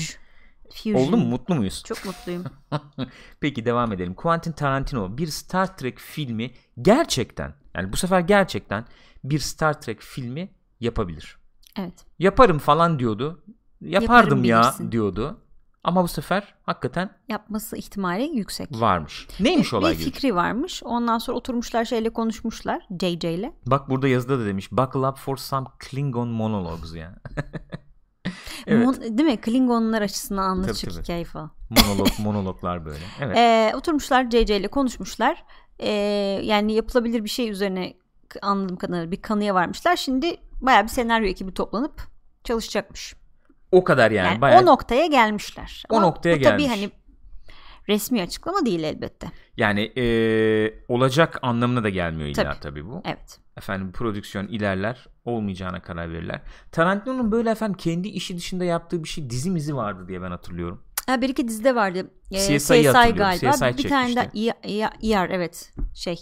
[0.74, 0.94] Fusion.
[0.94, 1.24] Oldu mu?
[1.24, 1.82] Mutlu muyuz?
[1.86, 2.44] Çok mutluyum.
[3.40, 4.14] Peki devam edelim.
[4.14, 6.50] Quentin Tarantino bir Star Trek filmi
[6.82, 8.84] gerçekten yani bu sefer gerçekten
[9.24, 11.36] bir Star Trek filmi yapabilir.
[11.78, 12.04] Evet.
[12.18, 13.44] Yaparım falan diyordu.
[13.80, 14.92] Yapardım Yaparım ya bilirsin.
[14.92, 15.40] diyordu.
[15.84, 18.68] Ama bu sefer hakikaten Yapması ihtimali yüksek.
[18.72, 19.28] varmış.
[19.40, 20.04] Neymiş bir olay gibi?
[20.04, 20.82] fikri varmış.
[20.84, 22.86] Ondan sonra oturmuşlar şeyle konuşmuşlar.
[23.00, 23.52] JJ ile.
[23.66, 24.72] Bak burada yazıda da demiş.
[24.72, 27.14] Buckle up for some Klingon monologues ya.
[28.66, 28.86] evet.
[28.86, 29.36] Mon- değil mi?
[29.36, 31.50] Klingonlar açısından anlatacak Tabii, hikaye falan.
[31.70, 33.04] Monolog, monologlar böyle.
[33.20, 33.36] Evet.
[33.36, 35.44] Ee, oturmuşlar JJ ile konuşmuşlar.
[35.78, 35.90] Ee,
[36.44, 37.94] yani yapılabilir bir şey üzerine
[38.42, 39.96] anladığım kadarıyla bir kanıya varmışlar.
[39.96, 42.02] Şimdi baya bir senaryo ekibi toplanıp
[42.44, 43.14] çalışacakmış.
[43.74, 44.26] O kadar yani.
[44.26, 45.82] Yani bayağı, o noktaya gelmişler.
[45.90, 46.68] O Ama noktaya bu tabii gelmiş.
[46.80, 46.90] hani
[47.88, 49.26] resmi açıklama değil elbette.
[49.56, 52.60] yani eee, olacak anlamına da gelmiyor illa Tabii.
[52.60, 53.02] tabii bu.
[53.04, 53.38] Evet.
[53.56, 56.40] efendim prodüksiyon ilerler olmayacağına karar verirler.
[56.72, 60.84] Tarantino'nun böyle efendim kendi işi dışında yaptığı bir şey dizi mizi vardı diye ben hatırlıyorum.
[61.06, 62.10] Ha, bir iki dizide vardı.
[62.30, 63.18] Ee, CSI, hatırlıyorum.
[63.18, 63.52] galiba.
[63.52, 64.82] CSI bir tane İ-
[65.12, 65.72] ER evet.
[65.94, 66.16] Şey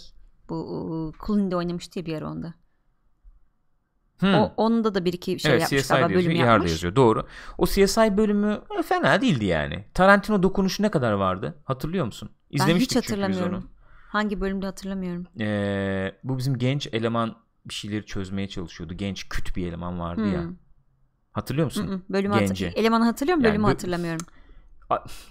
[0.49, 2.53] bu Clooney'de oynamıştı ya bir ara onda.
[4.19, 4.33] Hmm.
[4.35, 6.71] O, onda da bir iki şey evet yapmış CSI galiba bölüm de yapmış.
[6.71, 6.95] yazıyor.
[6.95, 7.27] Doğru.
[7.57, 9.85] O CSI bölümü e, fena değildi yani.
[9.93, 11.55] Tarantino dokunuşu ne kadar vardı?
[11.63, 12.29] Hatırlıyor musun?
[12.31, 13.53] Ben hiç İzlemiştik çünkü biz hatırlamıyorum.
[13.55, 13.63] onu.
[14.09, 15.25] Hangi bölümde hatırlamıyorum.
[15.39, 18.93] Ee, bu bizim genç eleman bir şeyleri çözmeye çalışıyordu.
[18.93, 20.41] Genç küt bir eleman vardı ya.
[20.41, 20.55] Hmm.
[21.31, 21.87] Hatırlıyor musun?
[21.87, 22.67] Hı, Bölümü hatır- Gence.
[22.67, 24.25] elemanı hatırlıyorum, Yani bölümü bö- hatırlamıyorum.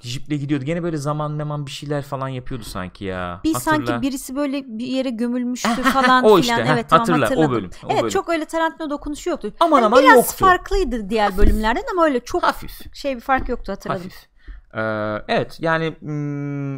[0.02, 0.64] Jiple gidiyordu.
[0.64, 3.40] Gene böyle zaman meman bir şeyler falan yapıyordu sanki ya.
[3.44, 3.86] Bir Hatırla.
[3.86, 6.40] sanki birisi böyle bir yere gömülmüştü falan O filan.
[6.40, 7.52] işte, ha, evet tamam hatırla, o hatırladım.
[7.52, 8.12] bölüm, o evet bölüm.
[8.12, 9.52] çok öyle Tarantino dokunuşu yoktu.
[9.60, 10.34] Aman Yani aman biraz yoktu.
[10.36, 12.94] farklıydı diğer bölümlerden ama öyle çok Hafif.
[12.94, 14.02] şey bir fark yoktu hatırladım.
[14.02, 14.26] Hafif.
[14.74, 16.76] Ee, evet yani hmm,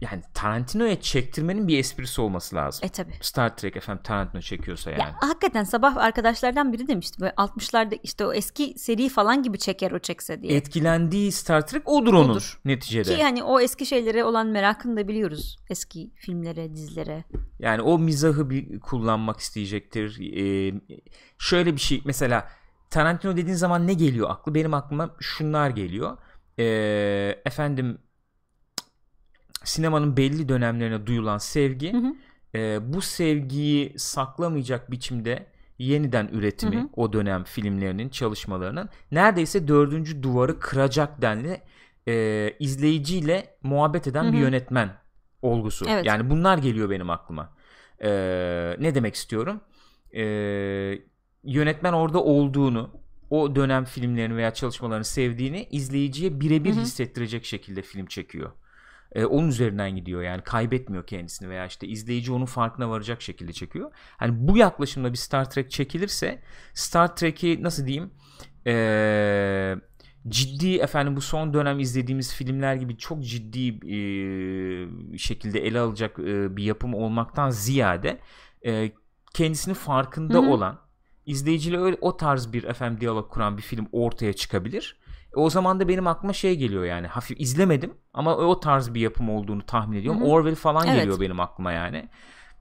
[0.00, 2.86] yani Tarantino'ya çektirmenin bir esprisi olması lazım.
[2.86, 3.12] E tabi.
[3.20, 5.00] Star Trek efendim Tarantino çekiyorsa yani.
[5.00, 9.92] Ya hakikaten sabah arkadaşlardan biri demişti böyle 60'larda işte o eski seri falan gibi çeker
[9.92, 10.56] o çekse diye.
[10.56, 12.60] Etkilendiği Star Trek odur onun Odur.
[12.64, 13.16] neticede.
[13.16, 15.56] Ki hani o eski şeylere olan merakını da biliyoruz.
[15.70, 17.24] Eski filmlere, dizilere.
[17.58, 20.18] Yani o mizahı bir kullanmak isteyecektir.
[20.20, 20.74] Ee,
[21.38, 22.48] şöyle bir şey mesela
[22.90, 24.54] Tarantino dediğin zaman ne geliyor aklı?
[24.54, 26.16] Benim aklıma şunlar geliyor.
[26.58, 27.98] Ee, efendim
[29.64, 32.14] sinemanın belli dönemlerine duyulan sevgi Hı hı.
[32.54, 35.46] e, bu sevgiyi saklamayacak biçimde
[35.78, 36.88] yeniden üretimi Hı hı.
[36.96, 41.60] o dönem filmlerinin çalışmalarının neredeyse dördüncü duvarı kıracak denli
[42.08, 44.42] e, izleyiciyle muhabbet eden Hı bir hı.
[44.42, 44.90] yönetmen
[45.42, 45.86] olgusu.
[45.88, 46.06] Evet.
[46.06, 47.52] Yani bunlar geliyor benim aklıma.
[48.02, 48.10] E,
[48.78, 49.60] ne demek istiyorum?
[50.16, 50.24] E,
[51.44, 52.90] yönetmen orada olduğunu
[53.30, 58.50] o dönem filmlerini veya çalışmalarını sevdiğini izleyiciye birebir hissettirecek şekilde film çekiyor.
[59.12, 63.92] E, onun üzerinden gidiyor yani kaybetmiyor kendisini veya işte izleyici onun farkına varacak şekilde çekiyor.
[64.16, 66.42] Hani bu yaklaşımla bir Star Trek çekilirse
[66.74, 68.10] Star Trek'i nasıl diyeyim
[68.66, 69.76] e,
[70.28, 73.98] ciddi efendim bu son dönem izlediğimiz filmler gibi çok ciddi e,
[75.18, 78.18] şekilde ele alacak e, bir yapım olmaktan ziyade
[78.66, 78.92] e,
[79.34, 80.50] kendisinin farkında Hı hı.
[80.50, 80.78] olan
[81.26, 84.96] izleyiciyle öyle o tarz bir efendim diyalog kuran bir film ortaya çıkabilir.
[85.36, 89.00] E, o zaman da benim aklıma şey geliyor yani hafif izlemedim ama o tarz bir
[89.00, 90.20] yapım olduğunu tahmin ediyorum.
[90.20, 90.28] Hı hı.
[90.28, 90.96] Orwell falan Evet.
[91.00, 92.08] geliyor benim aklıma yani.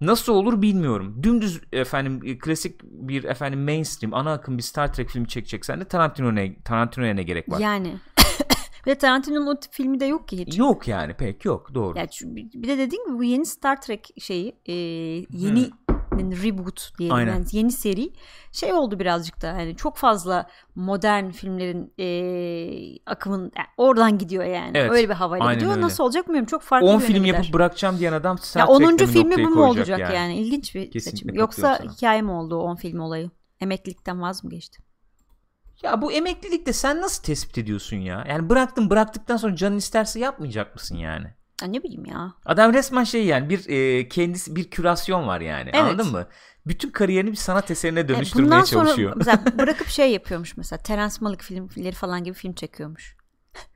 [0.01, 1.23] Nasıl olur bilmiyorum.
[1.23, 5.86] Dümdüz efendim e, klasik bir efendim mainstream ana akım bir Star Trek filmi çekeceksen de
[5.86, 7.59] Tarantino'ya Tarantino'ya ne gerek var?
[7.59, 7.93] Yani.
[8.86, 10.57] de Tarantino'nun o tip filmi de yok ki hiç.
[10.57, 11.97] Yok yani pek yok doğru.
[11.99, 12.07] Ya
[12.53, 14.73] bir de dediğim gibi bu yeni Star Trek şeyi e,
[15.29, 15.69] yeni
[16.19, 17.34] yani reboot diyelim Aynen.
[17.34, 18.13] yani yeni seri
[18.52, 24.71] şey oldu birazcık da yani çok fazla modern filmlerin e, akımın yani oradan gidiyor yani
[24.78, 25.82] Evet, öyle bir havayla aynen gidiyor öyle.
[25.86, 27.38] nasıl olacak bilmiyorum çok farklı 10 bir yöne film gider.
[27.38, 28.97] yapıp bırakacağım diyen adam Star ya Trek'te 10.
[28.97, 30.36] bir filmi bu mu olacak yani.
[30.38, 31.91] ilginç bir Kesinlikle seçim yoksa sana.
[31.91, 33.30] hikaye mi oldu o 10 film olayı
[33.62, 34.84] emeklilikten vaz mı geçti
[35.84, 38.23] Ya bu emeklilikte sen nasıl tespit ediyorsun ya?
[38.30, 41.28] Yani bıraktın bıraktıktan sonra canın isterse yapmayacak mısın yani?
[41.61, 45.69] Ya ne bileyim ya Adam resmen şey yani bir e, kendisi bir kürasyon var yani.
[45.73, 45.83] Evet.
[45.83, 46.27] Anladın mı?
[46.67, 49.13] Bütün kariyerini bir sanat eserine E, dönüştürmeye bundan sonra çalışıyor.
[49.17, 53.15] mesela bırakıp şey yapıyormuş mesela Terence Malick filmleri falan gibi film çekiyormuş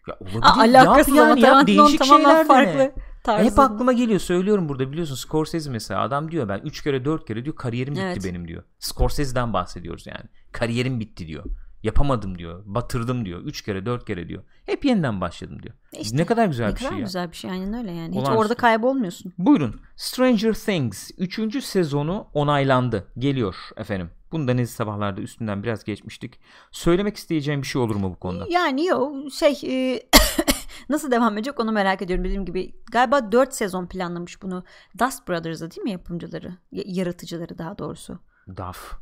[0.07, 0.41] Ya olabilir.
[0.41, 1.67] Aa, alakasız yap ama yani, yap.
[1.67, 2.91] Değişik şeyler farklı
[3.23, 3.51] tarzı.
[3.51, 7.45] Hep aklıma geliyor söylüyorum burada biliyorsun Scorsese mesela adam diyor ben 3 kere 4 kere
[7.45, 8.23] diyor kariyerim bitti Evet.
[8.25, 8.63] benim diyor.
[8.79, 10.25] Scorsese'den bahsediyoruz yani.
[10.51, 11.43] Kariyerim bitti diyor.
[11.83, 12.63] Yapamadım diyor.
[12.65, 13.41] Batırdım diyor.
[13.41, 14.43] 3 kere 4 kere diyor.
[14.65, 15.75] Hep yeniden başladım diyor.
[15.93, 17.03] E işte, ne kadar güzel ne bir kadar şey ya.
[17.05, 18.09] güzel bir şey aynen öyle yani.
[18.09, 18.37] Hiç Olağanüstü.
[18.39, 19.33] orada kaybolmuyorsun.
[19.37, 19.81] Buyurun.
[19.95, 21.63] Stranger Things 3.
[21.63, 23.07] sezonu onaylandı.
[23.17, 24.09] Geliyor efendim.
[24.31, 26.39] Bunu da ne sabahlarda üstünden biraz geçmiştik.
[26.71, 28.45] Söylemek isteyeceğim bir şey olur mu bu konuda?
[28.49, 30.01] Yani yok şey e,
[30.89, 32.25] nasıl devam edecek onu merak ediyorum.
[32.25, 34.63] Dediğim gibi galiba 4 sezon planlamış bunu.
[34.99, 36.57] Dust Brothers'a değil mi yapımcıları?
[36.71, 38.19] Y- yaratıcıları daha doğrusu.
[38.47, 38.93] Duff.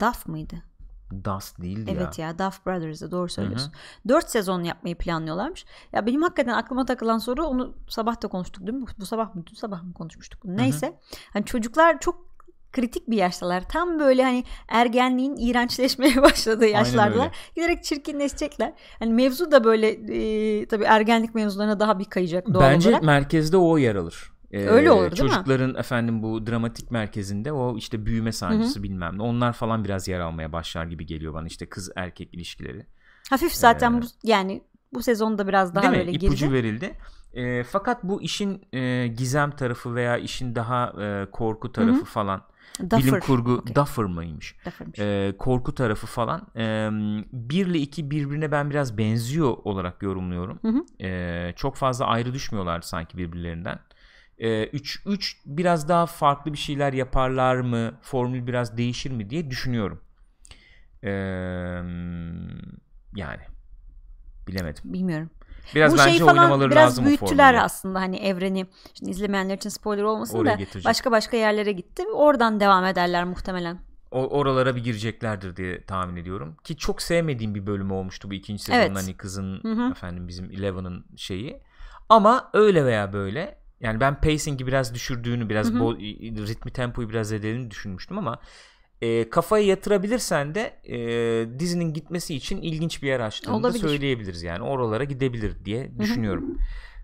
[0.00, 0.56] Duff mıydı?
[1.24, 1.96] Dust değildi ya.
[1.96, 3.72] Evet ya Duff Brothers'a doğru söylüyorsun.
[4.08, 5.64] 4 sezon yapmayı planlıyorlarmış.
[5.92, 8.86] Ya benim hakikaten aklıma takılan soru onu sabah da konuştuk değil mi?
[9.00, 9.46] Bu, sabah mı?
[9.46, 10.44] Dün sabah mı konuşmuştuk?
[10.44, 10.98] Neyse.
[11.32, 12.34] Hani çocuklar çok
[12.72, 13.68] kritik bir yaştalar.
[13.68, 17.30] Tam böyle hani ergenliğin iğrençleşmeye başladığı yaşlardalar.
[17.56, 18.72] Giderek çirkinleşecekler.
[18.98, 23.02] Hani mevzu da böyle e, tabii ergenlik mevzularına daha bir kayacak doğal Bence olarak.
[23.02, 24.33] merkezde o yer alır.
[24.54, 25.28] Ee, Öyle olur, değil mi?
[25.30, 29.22] Çocukların efendim bu dramatik merkezinde o işte büyüme sancısı bilmem ne.
[29.22, 31.46] Onlar falan biraz yer almaya başlar gibi geliyor bana.
[31.46, 32.86] işte kız erkek ilişkileri.
[33.30, 34.62] Hafif zaten bu yani
[34.92, 35.96] bu sezonda biraz daha mi?
[35.98, 36.52] böyle İpucu geride.
[36.52, 36.98] verildi.
[37.34, 42.42] Ee, fakat bu işin e, gizem tarafı veya işin daha e, korku tarafı falan.
[42.80, 42.98] Duffer.
[42.98, 43.74] Bilim kurgu Okey.
[43.74, 44.56] Duffer mıymış?
[44.66, 44.98] Duffer'mış.
[44.98, 46.46] Ee, korku tarafı falan.
[46.56, 46.88] Ee,
[47.32, 50.58] bir ile iki birbirine ben biraz benziyor olarak yorumluyorum.
[50.62, 51.04] Hı hı.
[51.06, 53.78] Ee, çok fazla ayrı düşmüyorlar sanki birbirlerinden.
[54.38, 57.94] 3 3 biraz daha farklı bir şeyler yaparlar mı?
[58.02, 60.00] Formül biraz değişir mi diye düşünüyorum.
[61.02, 61.10] Ee,
[63.16, 63.42] yani
[64.48, 64.82] bilemedim.
[64.92, 65.30] Bilmiyorum.
[65.74, 67.60] Biraz bu bence şeyi falan oynamaları biraz lazım büyüttüler formülü.
[67.64, 68.66] aslında hani evreni.
[68.98, 70.84] Şimdi izlemeyenler için spoiler olmasın Oraya da getirecek.
[70.90, 72.02] başka başka yerlere gitti.
[72.14, 73.78] Oradan devam ederler muhtemelen.
[74.10, 76.56] O, oralara bir gireceklerdir diye tahmin ediyorum.
[76.64, 78.96] Ki çok sevmediğim bir bölümü olmuştu bu ikinci sezonun Evet.
[78.96, 79.90] hani kızın Hı hı.
[79.90, 81.60] efendim bizim Eleven'ın şeyi.
[82.08, 85.78] Ama öyle veya böyle yani ben pacing'i biraz düşürdüğünü, biraz Hı hı.
[85.78, 88.38] bo- ritmi tempoyu biraz zedelediğini düşünmüştüm ama
[89.02, 90.98] e, kafayı yatırabilirsen de e,
[91.58, 93.88] dizinin gitmesi için ilginç bir yer açtığını da Olabilir.
[93.88, 94.62] söyleyebiliriz yani.
[94.62, 96.58] Oralara gidebilir diye düşünüyorum.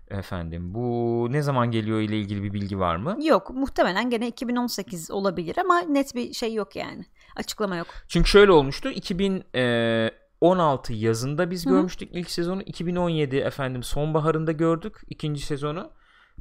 [0.09, 3.17] Efendim bu ne zaman geliyor ile ilgili bir bilgi var mı?
[3.23, 7.05] Yok muhtemelen gene 2018 olabilir ama net bir şey yok yani.
[7.35, 7.87] Açıklama yok.
[8.07, 8.89] Çünkü şöyle olmuştu.
[8.89, 11.73] 2016 yazında biz Hı hı.
[11.73, 12.61] görmüştük ilk sezonu.
[12.61, 15.91] 2017 efendim sonbaharında gördük ikinci sezonu.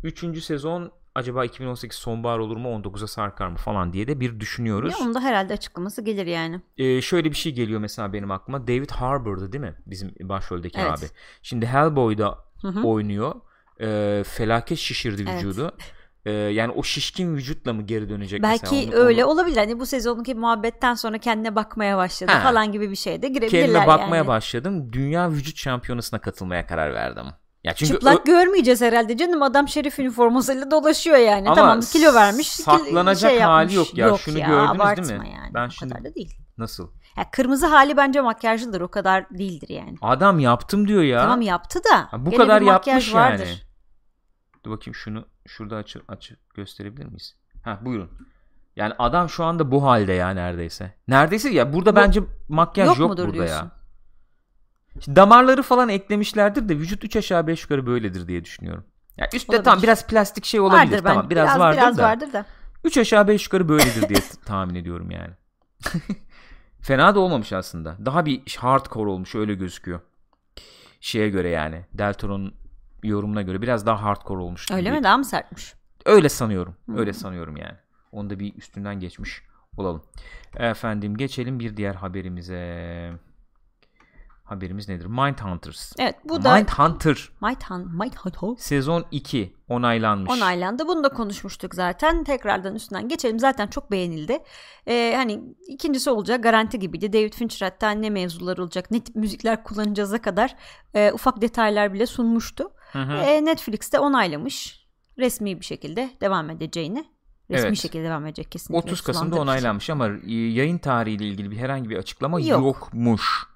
[0.03, 4.93] Üçüncü sezon acaba 2018 sonbahar olur mu 19'a sarkar mı falan diye de bir düşünüyoruz.
[4.93, 6.61] Ya onun da herhalde açıklaması gelir yani.
[6.79, 8.67] Ee, şöyle bir şey geliyor mesela benim aklıma.
[8.67, 9.75] David Harbour'dı değil mi?
[9.87, 10.99] Bizim başroldeki Evet.
[10.99, 11.07] abi.
[11.43, 12.83] Şimdi Hellboy'da Hı hı.
[12.87, 13.35] oynuyor.
[13.81, 15.35] Ee, felaket şişirdi Evet.
[15.45, 15.77] vücudu.
[16.25, 18.91] Ee, yani o şişkin vücutla mı geri dönecek Belki mesela?
[18.97, 19.57] Onu- öyle onu- olabilir.
[19.57, 22.41] Hani bu sezonki muhabbetten sonra kendine bakmaya başladı Ha.
[22.41, 24.27] falan gibi bir şey de girebilirler Kendime bakmaya yani.
[24.27, 24.93] başladım.
[24.93, 27.27] Dünya vücut şampiyonasına katılmaya karar verdim.
[27.65, 29.43] Ya çünkü Çıplak ö- görmeyeceğiz herhalde canım.
[29.43, 31.47] Adam şerif üniformasıyla dolaşıyor yani.
[31.49, 32.49] Ama tamam kilo vermiş.
[32.49, 33.77] saklanacak şey hali yapmış.
[33.77, 34.17] yok ya.
[34.17, 35.31] Şunu gördünüz değil mi?
[35.35, 35.55] Yani.
[35.55, 36.35] Ben o şimdi- kadar da değil.
[36.59, 36.91] nasıl?
[37.17, 38.81] Ya kırmızı hali bence makyajlıdır.
[38.81, 39.95] O kadar değildir yani.
[40.03, 41.21] Adam yaptım diyor ya.
[41.21, 42.09] Tamam yaptı da.
[42.11, 43.47] Ha, bu kadar yapmış vardır.
[43.47, 43.59] yani.
[44.65, 47.37] Dur bakayım şunu şurada açı açı gösterebilir miyiz?
[47.65, 48.11] Ha buyurun.
[48.77, 50.95] Yani adam şu anda bu halde ya neredeyse.
[51.09, 53.55] Neredeyse ya burada Bu- bence makyaj yok yok, mudur burada diyorsun?
[53.55, 53.71] ya.
[55.01, 58.85] Şimdi damarları falan eklemişlerdir de vücut 3 aşağı 5 yukarı böyledir diye düşünüyorum.
[59.17, 59.65] Ya üstte Olabilir.
[59.65, 61.31] tam biraz plastik şey olabilir Vardır tamam bence.
[61.31, 62.03] biraz, biraz vardır biraz da.
[62.03, 62.47] vardır da.
[62.85, 65.31] 3 aşağı 5 yukarı böyledir diye tahmin ediyorum yani.
[66.81, 67.97] Fena da olmamış aslında.
[68.07, 70.01] Daha bir hardcore olmuş öyle gözüküyor.
[71.01, 71.85] Şeye göre yani.
[71.93, 72.55] Deltoron'un
[73.03, 74.71] yorumuna göre biraz daha hardcore olmuş.
[74.71, 74.93] Öyle gibi.
[74.93, 75.03] mi?
[75.03, 75.75] Daha mı sertmiş?
[76.07, 76.77] Öyle sanıyorum.
[76.87, 76.99] Hmm.
[76.99, 77.77] Öyle sanıyorum yani.
[78.13, 79.43] Onu da bir üstünden geçmiş
[79.77, 80.03] olalım.
[80.57, 83.13] Efendim geçelim bir diğer haberimize.
[84.51, 85.07] Haberimiz nedir?
[85.07, 85.93] Mindhunters.
[85.99, 90.31] Evet bu da Mindhunter Mindhunt, Mindhunt sezon 2 onaylanmış.
[90.31, 90.89] onaylandı.
[90.89, 92.25] Bunu da konuşmuştuk zaten.
[92.25, 93.39] Tekrardan üstünden geçelim.
[93.39, 94.39] Zaten çok beğenildi.
[94.89, 97.13] Ee, hani ikincisi olacak garanti gibiydi.
[97.13, 100.57] David Fincher hatta ne mevzular olacak, ne tip müzikler kullanacağıza kadar
[100.95, 102.71] e, ufak detaylar bile sunmuştu.
[102.93, 103.13] Hı hı.
[103.13, 104.87] E, Netflix de onaylamış.
[105.19, 107.05] Resmi bir şekilde devam edeceğini.
[107.51, 107.79] Resmi Evet.
[107.79, 108.89] şekilde devam edecek kesinlikle.
[108.91, 112.49] 30 Kasım'da onaylanmış ama e, yayın tarihiyle ilgili bir herhangi bir açıklama Yok.
[112.65, 113.50] yokmuş.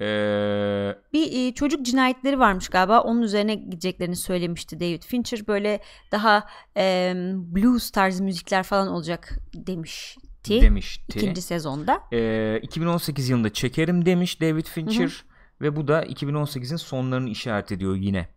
[0.00, 3.00] Ee, Bir e, çocuk cinayetleri varmış galiba.
[3.00, 5.46] Onun üzerine gideceklerini söylemişti David Fincher.
[5.48, 5.80] Böyle
[6.12, 10.60] daha e, blues tarzı müzikler falan olacak demişti.
[10.60, 11.18] demişti.
[11.18, 12.00] İkinci sezonda.
[12.12, 15.24] Ee, 2018 yılında çekerim demiş David Fincher
[15.60, 18.28] ve bu da 2018'in sonlarını işaret ediyor yine.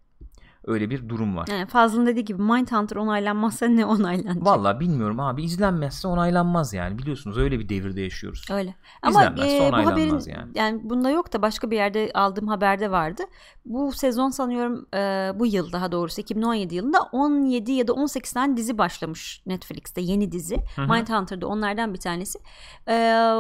[0.68, 1.48] Öyle bir durum var.
[1.52, 4.46] Yani Fazlı'nın dediği gibi Mindhunter onaylanmazsa ne onaylanacak?
[4.46, 8.46] Vallahi bilmiyorum abi izlenmezse onaylanmaz yani biliyorsunuz öyle bir devirde yaşıyoruz.
[8.52, 8.76] Öyle.
[9.02, 10.52] Ama e, bu haberin yani.
[10.56, 10.82] yani.
[10.84, 13.24] bunda yok da başka bir yerde aldığım haberde vardı.
[13.66, 18.58] Bu sezon sanıyorum e, bu yıl daha doğrusu 2017 yılında 17 ya da 18 tane
[18.58, 20.58] dizi başlamış Netflix'te yeni dizi.
[20.78, 22.40] Mindhunter'da onlardan bir tanesi.
[22.88, 22.94] E,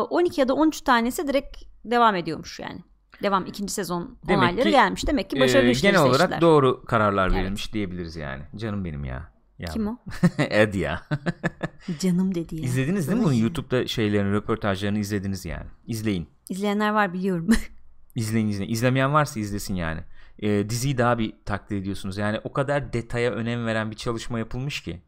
[0.09, 2.83] 12 ya da 13 tanesi direkt devam ediyormuş yani.
[3.23, 5.07] Devam ikinci sezon Demek onayları ki, gelmiş.
[5.07, 6.41] Demek ki başarılı Ee, işleri genel olarak seçtiler.
[6.41, 7.37] doğru kararlar Evet.
[7.37, 8.43] verilmiş diyebiliriz yani.
[8.55, 9.31] Canım benim ya.
[9.59, 9.67] ya.
[9.73, 9.97] Kim o?
[10.37, 11.01] Ed ya.
[11.99, 12.61] Canım dedi ya.
[12.61, 13.35] İzlediniz değil mi bunu?
[13.35, 15.65] YouTube'da şeylerin röportajlarını izlediniz yani.
[15.87, 16.27] İzleyin.
[16.49, 17.47] İzleyenler var biliyorum.
[18.15, 18.71] İzleyin izleyin.
[18.71, 20.01] İzlemeyen varsa izlesin yani.
[20.39, 22.17] Ee, diziyi daha bir takdir ediyorsunuz.
[22.17, 25.01] Yani o kadar detaya önem veren bir çalışma yapılmış ki.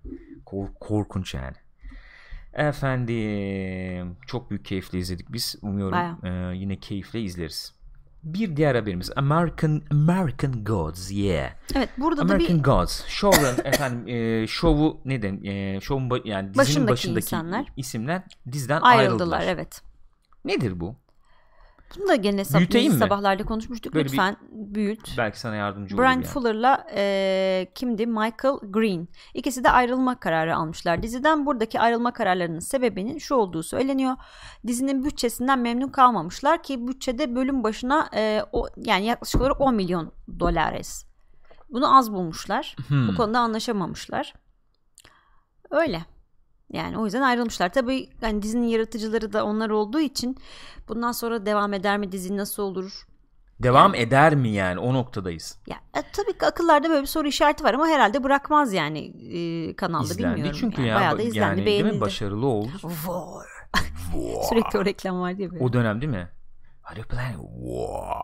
[0.46, 1.56] Kor- korkunç yani.
[2.54, 5.56] Efendim çok büyük keyifle izledik biz.
[5.62, 7.75] Umuyorum e, yine keyifle izleriz.
[8.26, 11.52] Bir diğer haberimiz American American Gods yeah.
[11.76, 13.06] evet burada da American bir Gods.
[13.08, 17.66] Show'un efendim e, şovu neden e, şovun yani dizinin Başındaki başındaki insanlar.
[17.78, 19.38] isimler diziden ayrıldılar.
[19.40, 19.44] ayrıldılar.
[19.56, 19.82] Evet.
[20.46, 20.96] Nedir bu?
[21.98, 23.00] Bunu da gene Büyüteyim mi?
[23.00, 23.94] sabahlarda konuşmuştuk.
[23.94, 25.14] Böyle bir- Lütfen büyüt.
[25.18, 26.24] Belki sana yardımcı olur Brian yani.
[26.24, 28.06] Fuller'la e, kimdi?
[28.08, 29.08] Michael Green.
[29.34, 31.46] İkisi de ayrılma kararı almışlar diziden.
[31.46, 34.16] Buradaki ayrılma kararlarının sebebinin şu olduğu söyleniyor.
[34.68, 40.12] Dizinin bütçesinden memnun kalmamışlar ki bütçede bölüm başına e, o, yani yaklaşık olarak 10 milyon
[40.40, 41.06] dolares.
[41.70, 42.76] Bunu az bulmuşlar.
[42.88, 43.08] Hmm.
[43.08, 44.34] Bu konuda anlaşamamışlar.
[45.72, 46.06] Öyle.
[46.74, 47.74] Yani o yüzden ayrılmışlar.
[47.74, 50.38] Tabii hani dizinin yaratıcıları da onlar olduğu için
[50.88, 53.08] bundan sonra devam eder mi dizi nasıl olur?
[53.60, 55.60] Devam eder mi yani o noktadayız.
[55.68, 59.00] Ya e, tabii ki akıllarda böyle bir soru işareti var ama herhalde bırakmaz yani
[59.38, 60.58] e, kanalda İzlendi bilmiyorum.
[60.60, 60.90] çünkü yani.
[60.90, 62.02] ya Bayağı da izlendi, yani değil mi beğenildi.
[62.02, 62.72] başarılı oldu.
[62.82, 63.46] War.
[64.50, 65.64] Sürekli o reklam var diye böyle.
[65.64, 66.30] O dönem değil mi?
[66.84, 68.22] Are you playing war?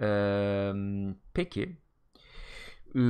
[0.00, 0.72] Ee,
[1.34, 1.78] peki.
[2.96, 3.00] Ee,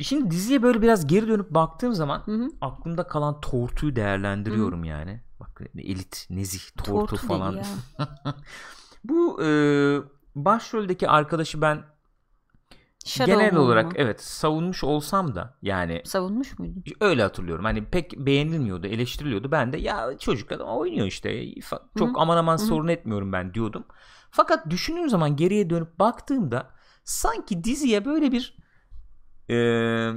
[0.00, 2.50] şimdi diziye böyle biraz geri dönüp baktığım zaman Hı hı.
[2.60, 5.20] aklımda kalan tortuyu değerlendiriyorum yani.
[5.40, 7.58] Bak elit, nezih, tortu, Tortu falan.
[9.04, 9.48] Bu e,
[10.34, 11.84] başroldeki arkadaşı ben
[13.04, 13.92] Shadow genel olarak mu?
[13.96, 16.84] evet savunmuş olsam da yani savunmuş muydun?
[17.00, 17.64] öyle hatırlıyorum.
[17.64, 19.50] Hani pek beğenilmiyordu, eleştiriliyordu.
[19.52, 21.54] Ben de ya çocuk adam oynuyor işte.
[21.98, 22.20] Çok Hı.
[22.20, 22.66] aman aman Hı hı.
[22.66, 23.84] sorun etmiyorum ben diyordum.
[24.30, 26.70] Fakat düşündüğüm zaman geriye dönüp baktığımda
[27.04, 28.56] sanki diziye böyle bir
[29.48, 29.56] e,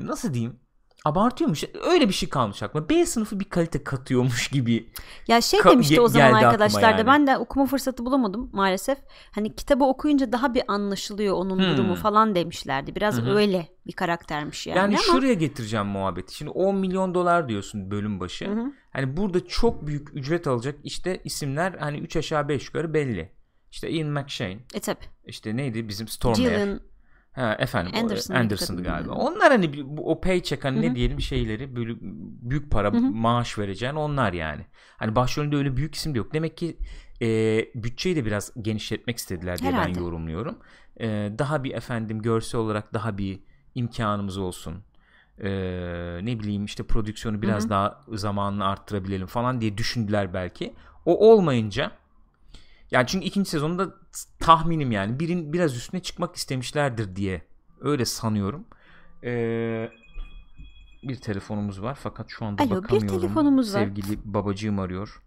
[0.08, 0.60] nasıl diyeyim
[1.06, 1.64] abartıyormuş.
[1.90, 2.90] Öyle bir şey kalmış aklıma.
[2.90, 4.90] B sınıfı bir kalite katıyormuş gibi.
[5.28, 7.08] Ya şey Ka- demişti o zaman arkadaşlar da yani.
[7.08, 8.98] ben de okuma fırsatı bulamadım maalesef.
[9.32, 11.78] Hani kitabı okuyunca daha bir anlaşılıyor onun Hmm.
[11.78, 12.96] durumu falan demişlerdi.
[12.96, 13.36] Biraz Hı hı.
[13.36, 15.04] öyle bir karaktermiş yani, Yani, ama.
[15.18, 16.36] şuraya getireceğim muhabbeti.
[16.36, 18.46] Şimdi 10 milyon dolar diyorsun bölüm başı.
[18.48, 18.66] Hı hı.
[18.94, 23.32] Hani burada çok büyük ücret alacak işte isimler hani 3 aşağı 5 yukarı belli.
[23.72, 25.00] İşte Ian McShane, E tabi.
[25.26, 26.42] işte neydi bizim Stormare.
[26.44, 26.80] Gillian
[27.38, 29.10] Ha, efendim Anderson Anderson'dı galiba.
[29.14, 29.22] kadın?
[29.22, 30.84] Onlar hani o paycheck hani Hı hı.
[30.92, 31.94] ne diyelim şeyleri böyle
[32.42, 33.02] büyük para Hı hı.
[33.02, 34.66] maaş vereceğin onlar yani.
[34.98, 36.34] Hani başrolünde öyle büyük isim de yok.
[36.34, 36.78] Demek ki
[37.22, 37.28] e,
[37.76, 39.96] bütçeyi de biraz genişletmek istediler diye Herhalde.
[39.96, 40.58] ben yorumluyorum.
[41.00, 43.40] E, daha bir efendim görsel olarak daha bir
[43.76, 44.84] imkanımız olsun.
[45.44, 45.50] E,
[46.24, 47.70] ne bileyim işte prodüksiyonu biraz Hı hı.
[47.70, 50.74] daha zamanını arttırabilelim falan diye düşündüler belki.
[51.06, 51.92] O olmayınca
[52.92, 53.94] yani çünkü ikinci sezonda
[54.40, 57.42] tahminim yani birin biraz üstüne çıkmak istemişlerdir diye
[57.82, 58.66] öyle sanıyorum.
[59.24, 59.90] Ee,
[61.04, 63.20] bir telefonumuz var fakat şu anda Alo, bir bakamıyorum.
[63.20, 63.80] telefonumuz var.
[63.80, 65.22] Sevgili babacığım arıyor.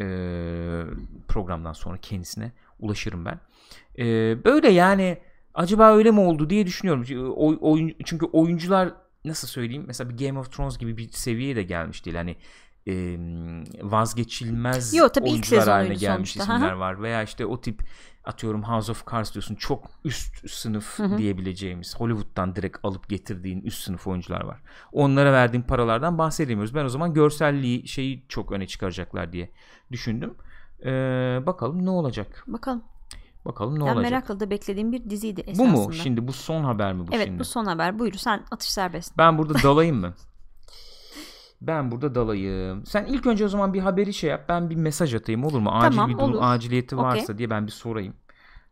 [0.00, 0.84] Ee,
[1.28, 3.40] programdan sonra kendisine ulaşırım ben.
[3.98, 5.18] Ee, böyle yani
[5.54, 7.32] acaba öyle mi oldu diye düşünüyorum.
[7.36, 8.92] O, oyun, çünkü oyuncular
[9.24, 12.16] nasıl söyleyeyim mesela bir Game of Thrones gibi bir seviyeye de gelmiş değil.
[12.16, 12.36] Hani
[12.88, 12.92] e,
[13.82, 16.54] vazgeçilmez Yo, tabii ilk oyuncular haline sezonuydu gelmiş sonuçta.
[16.54, 17.82] isimler var veya işte o tip
[18.24, 24.06] atıyorum House of Cards diyorsun çok üst sınıf diyebileceğimiz Hollywood'dan direkt alıp getirdiğin üst sınıf
[24.06, 24.60] oyuncular var.
[24.92, 26.74] Onlara verdiğin paralardan bahsedemiyoruz.
[26.74, 29.50] Ben o zaman görselliği şeyi çok öne çıkaracaklar diye
[29.92, 30.34] düşündüm.
[30.84, 30.88] Ee,
[31.46, 32.44] bakalım ne olacak?
[32.46, 32.82] Bakalım.
[33.44, 34.02] Bakalım ne ben olacak?
[34.02, 35.86] merakla da beklediğim bir diziydi Bu esasında.
[35.86, 35.92] mu?
[35.92, 37.38] Şimdi bu son haber mi bu evet şimdi?
[37.40, 37.98] bu son haber.
[37.98, 39.18] Buyur sen atış serbest.
[39.18, 40.14] Ben burada dalayım mı?
[41.60, 42.86] Ben burada dalayım.
[42.86, 44.44] Sen ilk önce o zaman bir haberi şey yap.
[44.48, 45.70] Ben bir mesaj atayım olur mu?
[45.72, 46.38] Acil Tamam, bir durum olur.
[46.42, 48.14] aciliyeti varsa diye ben bir sorayım.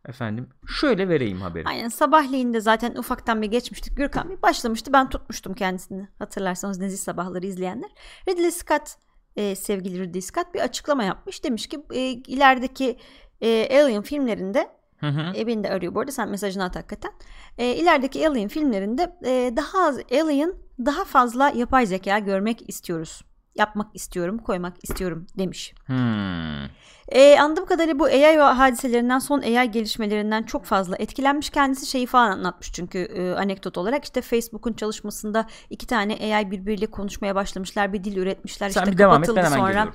[0.09, 0.49] Efendim
[0.81, 1.65] şöyle vereyim haberi.
[1.69, 3.97] Aynen sabahleyin de zaten ufaktan bir geçmiştik.
[3.97, 4.93] Gürkan bir başlamıştı.
[4.93, 6.09] Ben tutmuştum kendisini.
[6.19, 7.91] Hatırlarsanız Nezih Sabahları izleyenler.
[8.29, 8.95] Ridley Scott
[9.37, 11.45] e, sevgili Ridley Scott bir açıklama yapmış.
[11.45, 12.99] Demiş ki e, ilerideki
[13.41, 15.47] e, Alien filmlerinde Hı hı.
[15.47, 17.13] beni de arıyor bu arada sen mesajını at hakikaten.
[17.59, 23.23] E, ilerideki Alien filmlerinde e, daha az Alien daha fazla yapay zeka görmek istiyoruz.
[23.59, 25.75] Yapmak istiyorum, koymak istiyorum demiş.
[25.87, 26.67] Hmm.
[27.09, 31.51] E, anladığım kadarıyla bu AI hadiselerinden son AI gelişmelerinden çok fazla etkilenmiş.
[31.51, 36.87] Kendisi şeyi falan anlatmış çünkü e, anekdot olarak işte Facebook'un çalışmasında iki tane AI birbiriyle
[36.87, 37.93] konuşmaya başlamışlar.
[37.93, 38.71] Bir dil üretmişler.
[38.71, 39.93] Sen işte bir devam et kapatıldı ben hemen sonra.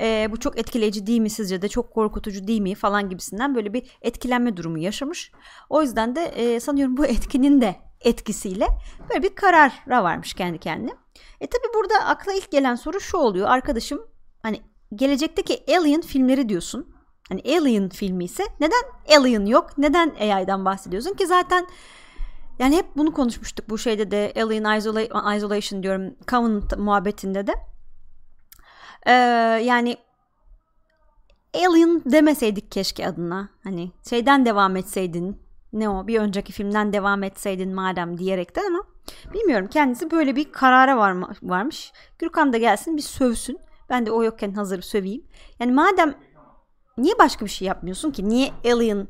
[0.00, 3.72] E, bu çok etkileyici değil mi sizce de çok korkutucu değil mi falan gibisinden böyle
[3.72, 5.32] bir etkilenme durumu yaşamış.
[5.70, 8.68] O yüzden de e, sanıyorum bu etkinin de etkisiyle
[9.10, 11.03] böyle bir karara varmış kendi kendine.
[11.40, 13.48] E tabi burada akla ilk gelen soru şu oluyor.
[13.48, 14.06] Arkadaşım
[14.42, 14.60] hani
[14.94, 16.94] gelecekteki Alien filmleri diyorsun.
[17.28, 18.82] Hani Alien filmi ise neden
[19.18, 19.78] Alien yok?
[19.78, 21.66] Neden AI'dan bahsediyorsun ki zaten
[22.58, 27.52] yani hep bunu konuşmuştuk bu şeyde de Alien Isola- Isolation diyorum Covenant muhabbetinde de.
[29.06, 29.12] Ee,
[29.64, 29.96] yani
[31.54, 33.48] Alien demeseydik keşke adına.
[33.64, 35.42] Hani şeyden devam etseydin.
[35.72, 36.06] Ne o?
[36.06, 38.93] Bir önceki filmden devam etseydin madem diyerekten ama
[39.32, 41.92] bilmiyorum kendisi böyle bir karara varma, varmış.
[42.18, 43.58] Gürkan da gelsin bir sövsün.
[43.90, 45.24] Ben de o yokken hazır söveyim.
[45.60, 46.14] Yani madem
[46.98, 48.28] niye başka bir şey yapmıyorsun ki?
[48.28, 49.08] Niye Alien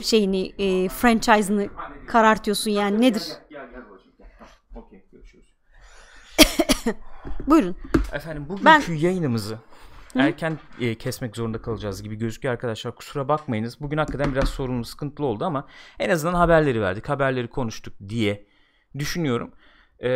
[0.00, 1.68] şeyini e, franchise'ını
[2.08, 3.22] karartıyorsun yani nedir?
[7.46, 7.76] Buyurun.
[8.12, 9.58] Efendim bugünkü Ben- yayınımızı
[10.16, 12.94] erken e, kesmek zorunda kalacağız gibi gözüküyor arkadaşlar.
[12.94, 13.80] Kusura bakmayınız.
[13.80, 15.66] Bugün hakikaten biraz sorunlu, sıkıntılı oldu ama
[15.98, 18.46] en azından haberleri verdik, haberleri konuştuk diye
[18.98, 19.50] düşünüyorum.
[20.02, 20.08] Ee,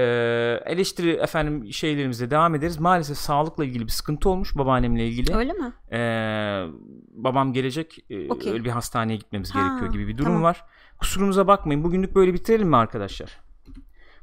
[0.67, 2.79] eleştiri efendim şeylerimize devam ederiz.
[2.81, 5.35] Maalesef sağlıkla ilgili bir sıkıntı olmuş babaannemle ilgili.
[5.37, 5.73] Öyle mi?
[5.93, 5.99] Ee,
[7.15, 7.99] babam gelecek.
[8.11, 8.53] e, Okey.
[8.53, 10.43] Öyle bir hastaneye gitmemiz Ha, gerekiyor gibi bir durum tamam.
[10.43, 10.65] var.
[10.99, 11.85] Kusurumuza bakmayın.
[11.85, 13.41] Bugünlük böyle bitirelim mi arkadaşlar?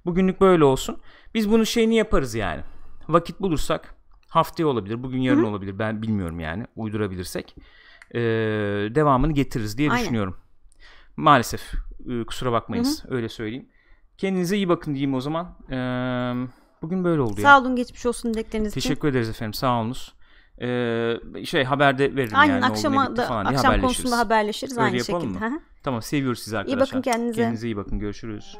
[0.05, 0.97] Bugünlük böyle olsun.
[1.33, 2.61] Biz bunun şeyini yaparız yani.
[3.09, 3.95] Vakit bulursak
[4.29, 5.79] haftaya olabilir, bugün yarın olabilir.
[5.79, 6.65] Ben bilmiyorum yani.
[6.75, 7.55] Uydurabilirsek
[8.13, 8.19] ee,
[8.95, 10.01] devamını getiririz diye Aynen.
[10.03, 10.37] düşünüyorum.
[11.17, 11.73] Maalesef
[12.09, 13.05] e, kusura bakmayınız.
[13.09, 13.69] Öyle söyleyeyim.
[14.21, 15.47] Kendinize iyi bakın diyeyim o zaman.
[15.71, 15.75] Ee,
[16.81, 17.47] bugün böyle oldu ya.
[17.47, 18.81] Sağ olun geçmiş olsun dilekleriniz için.
[18.81, 19.53] Teşekkür ederiz efendim.
[19.53, 20.13] Sağ olunuz.
[20.61, 23.97] Ee, şey haberde veririm Aynen yani oldu, akşama bitti da falan akşam haberleşiriz.
[23.97, 25.49] konusunda haberleşiriz Öyle aynı şekilde.
[25.49, 25.61] mı?
[25.83, 26.87] Tamam seviyoruz sizi arkadaşlar.
[26.87, 27.41] bakın kendinize.
[27.41, 27.99] Kendinize iyi bakın.
[27.99, 28.57] Görüşürüz.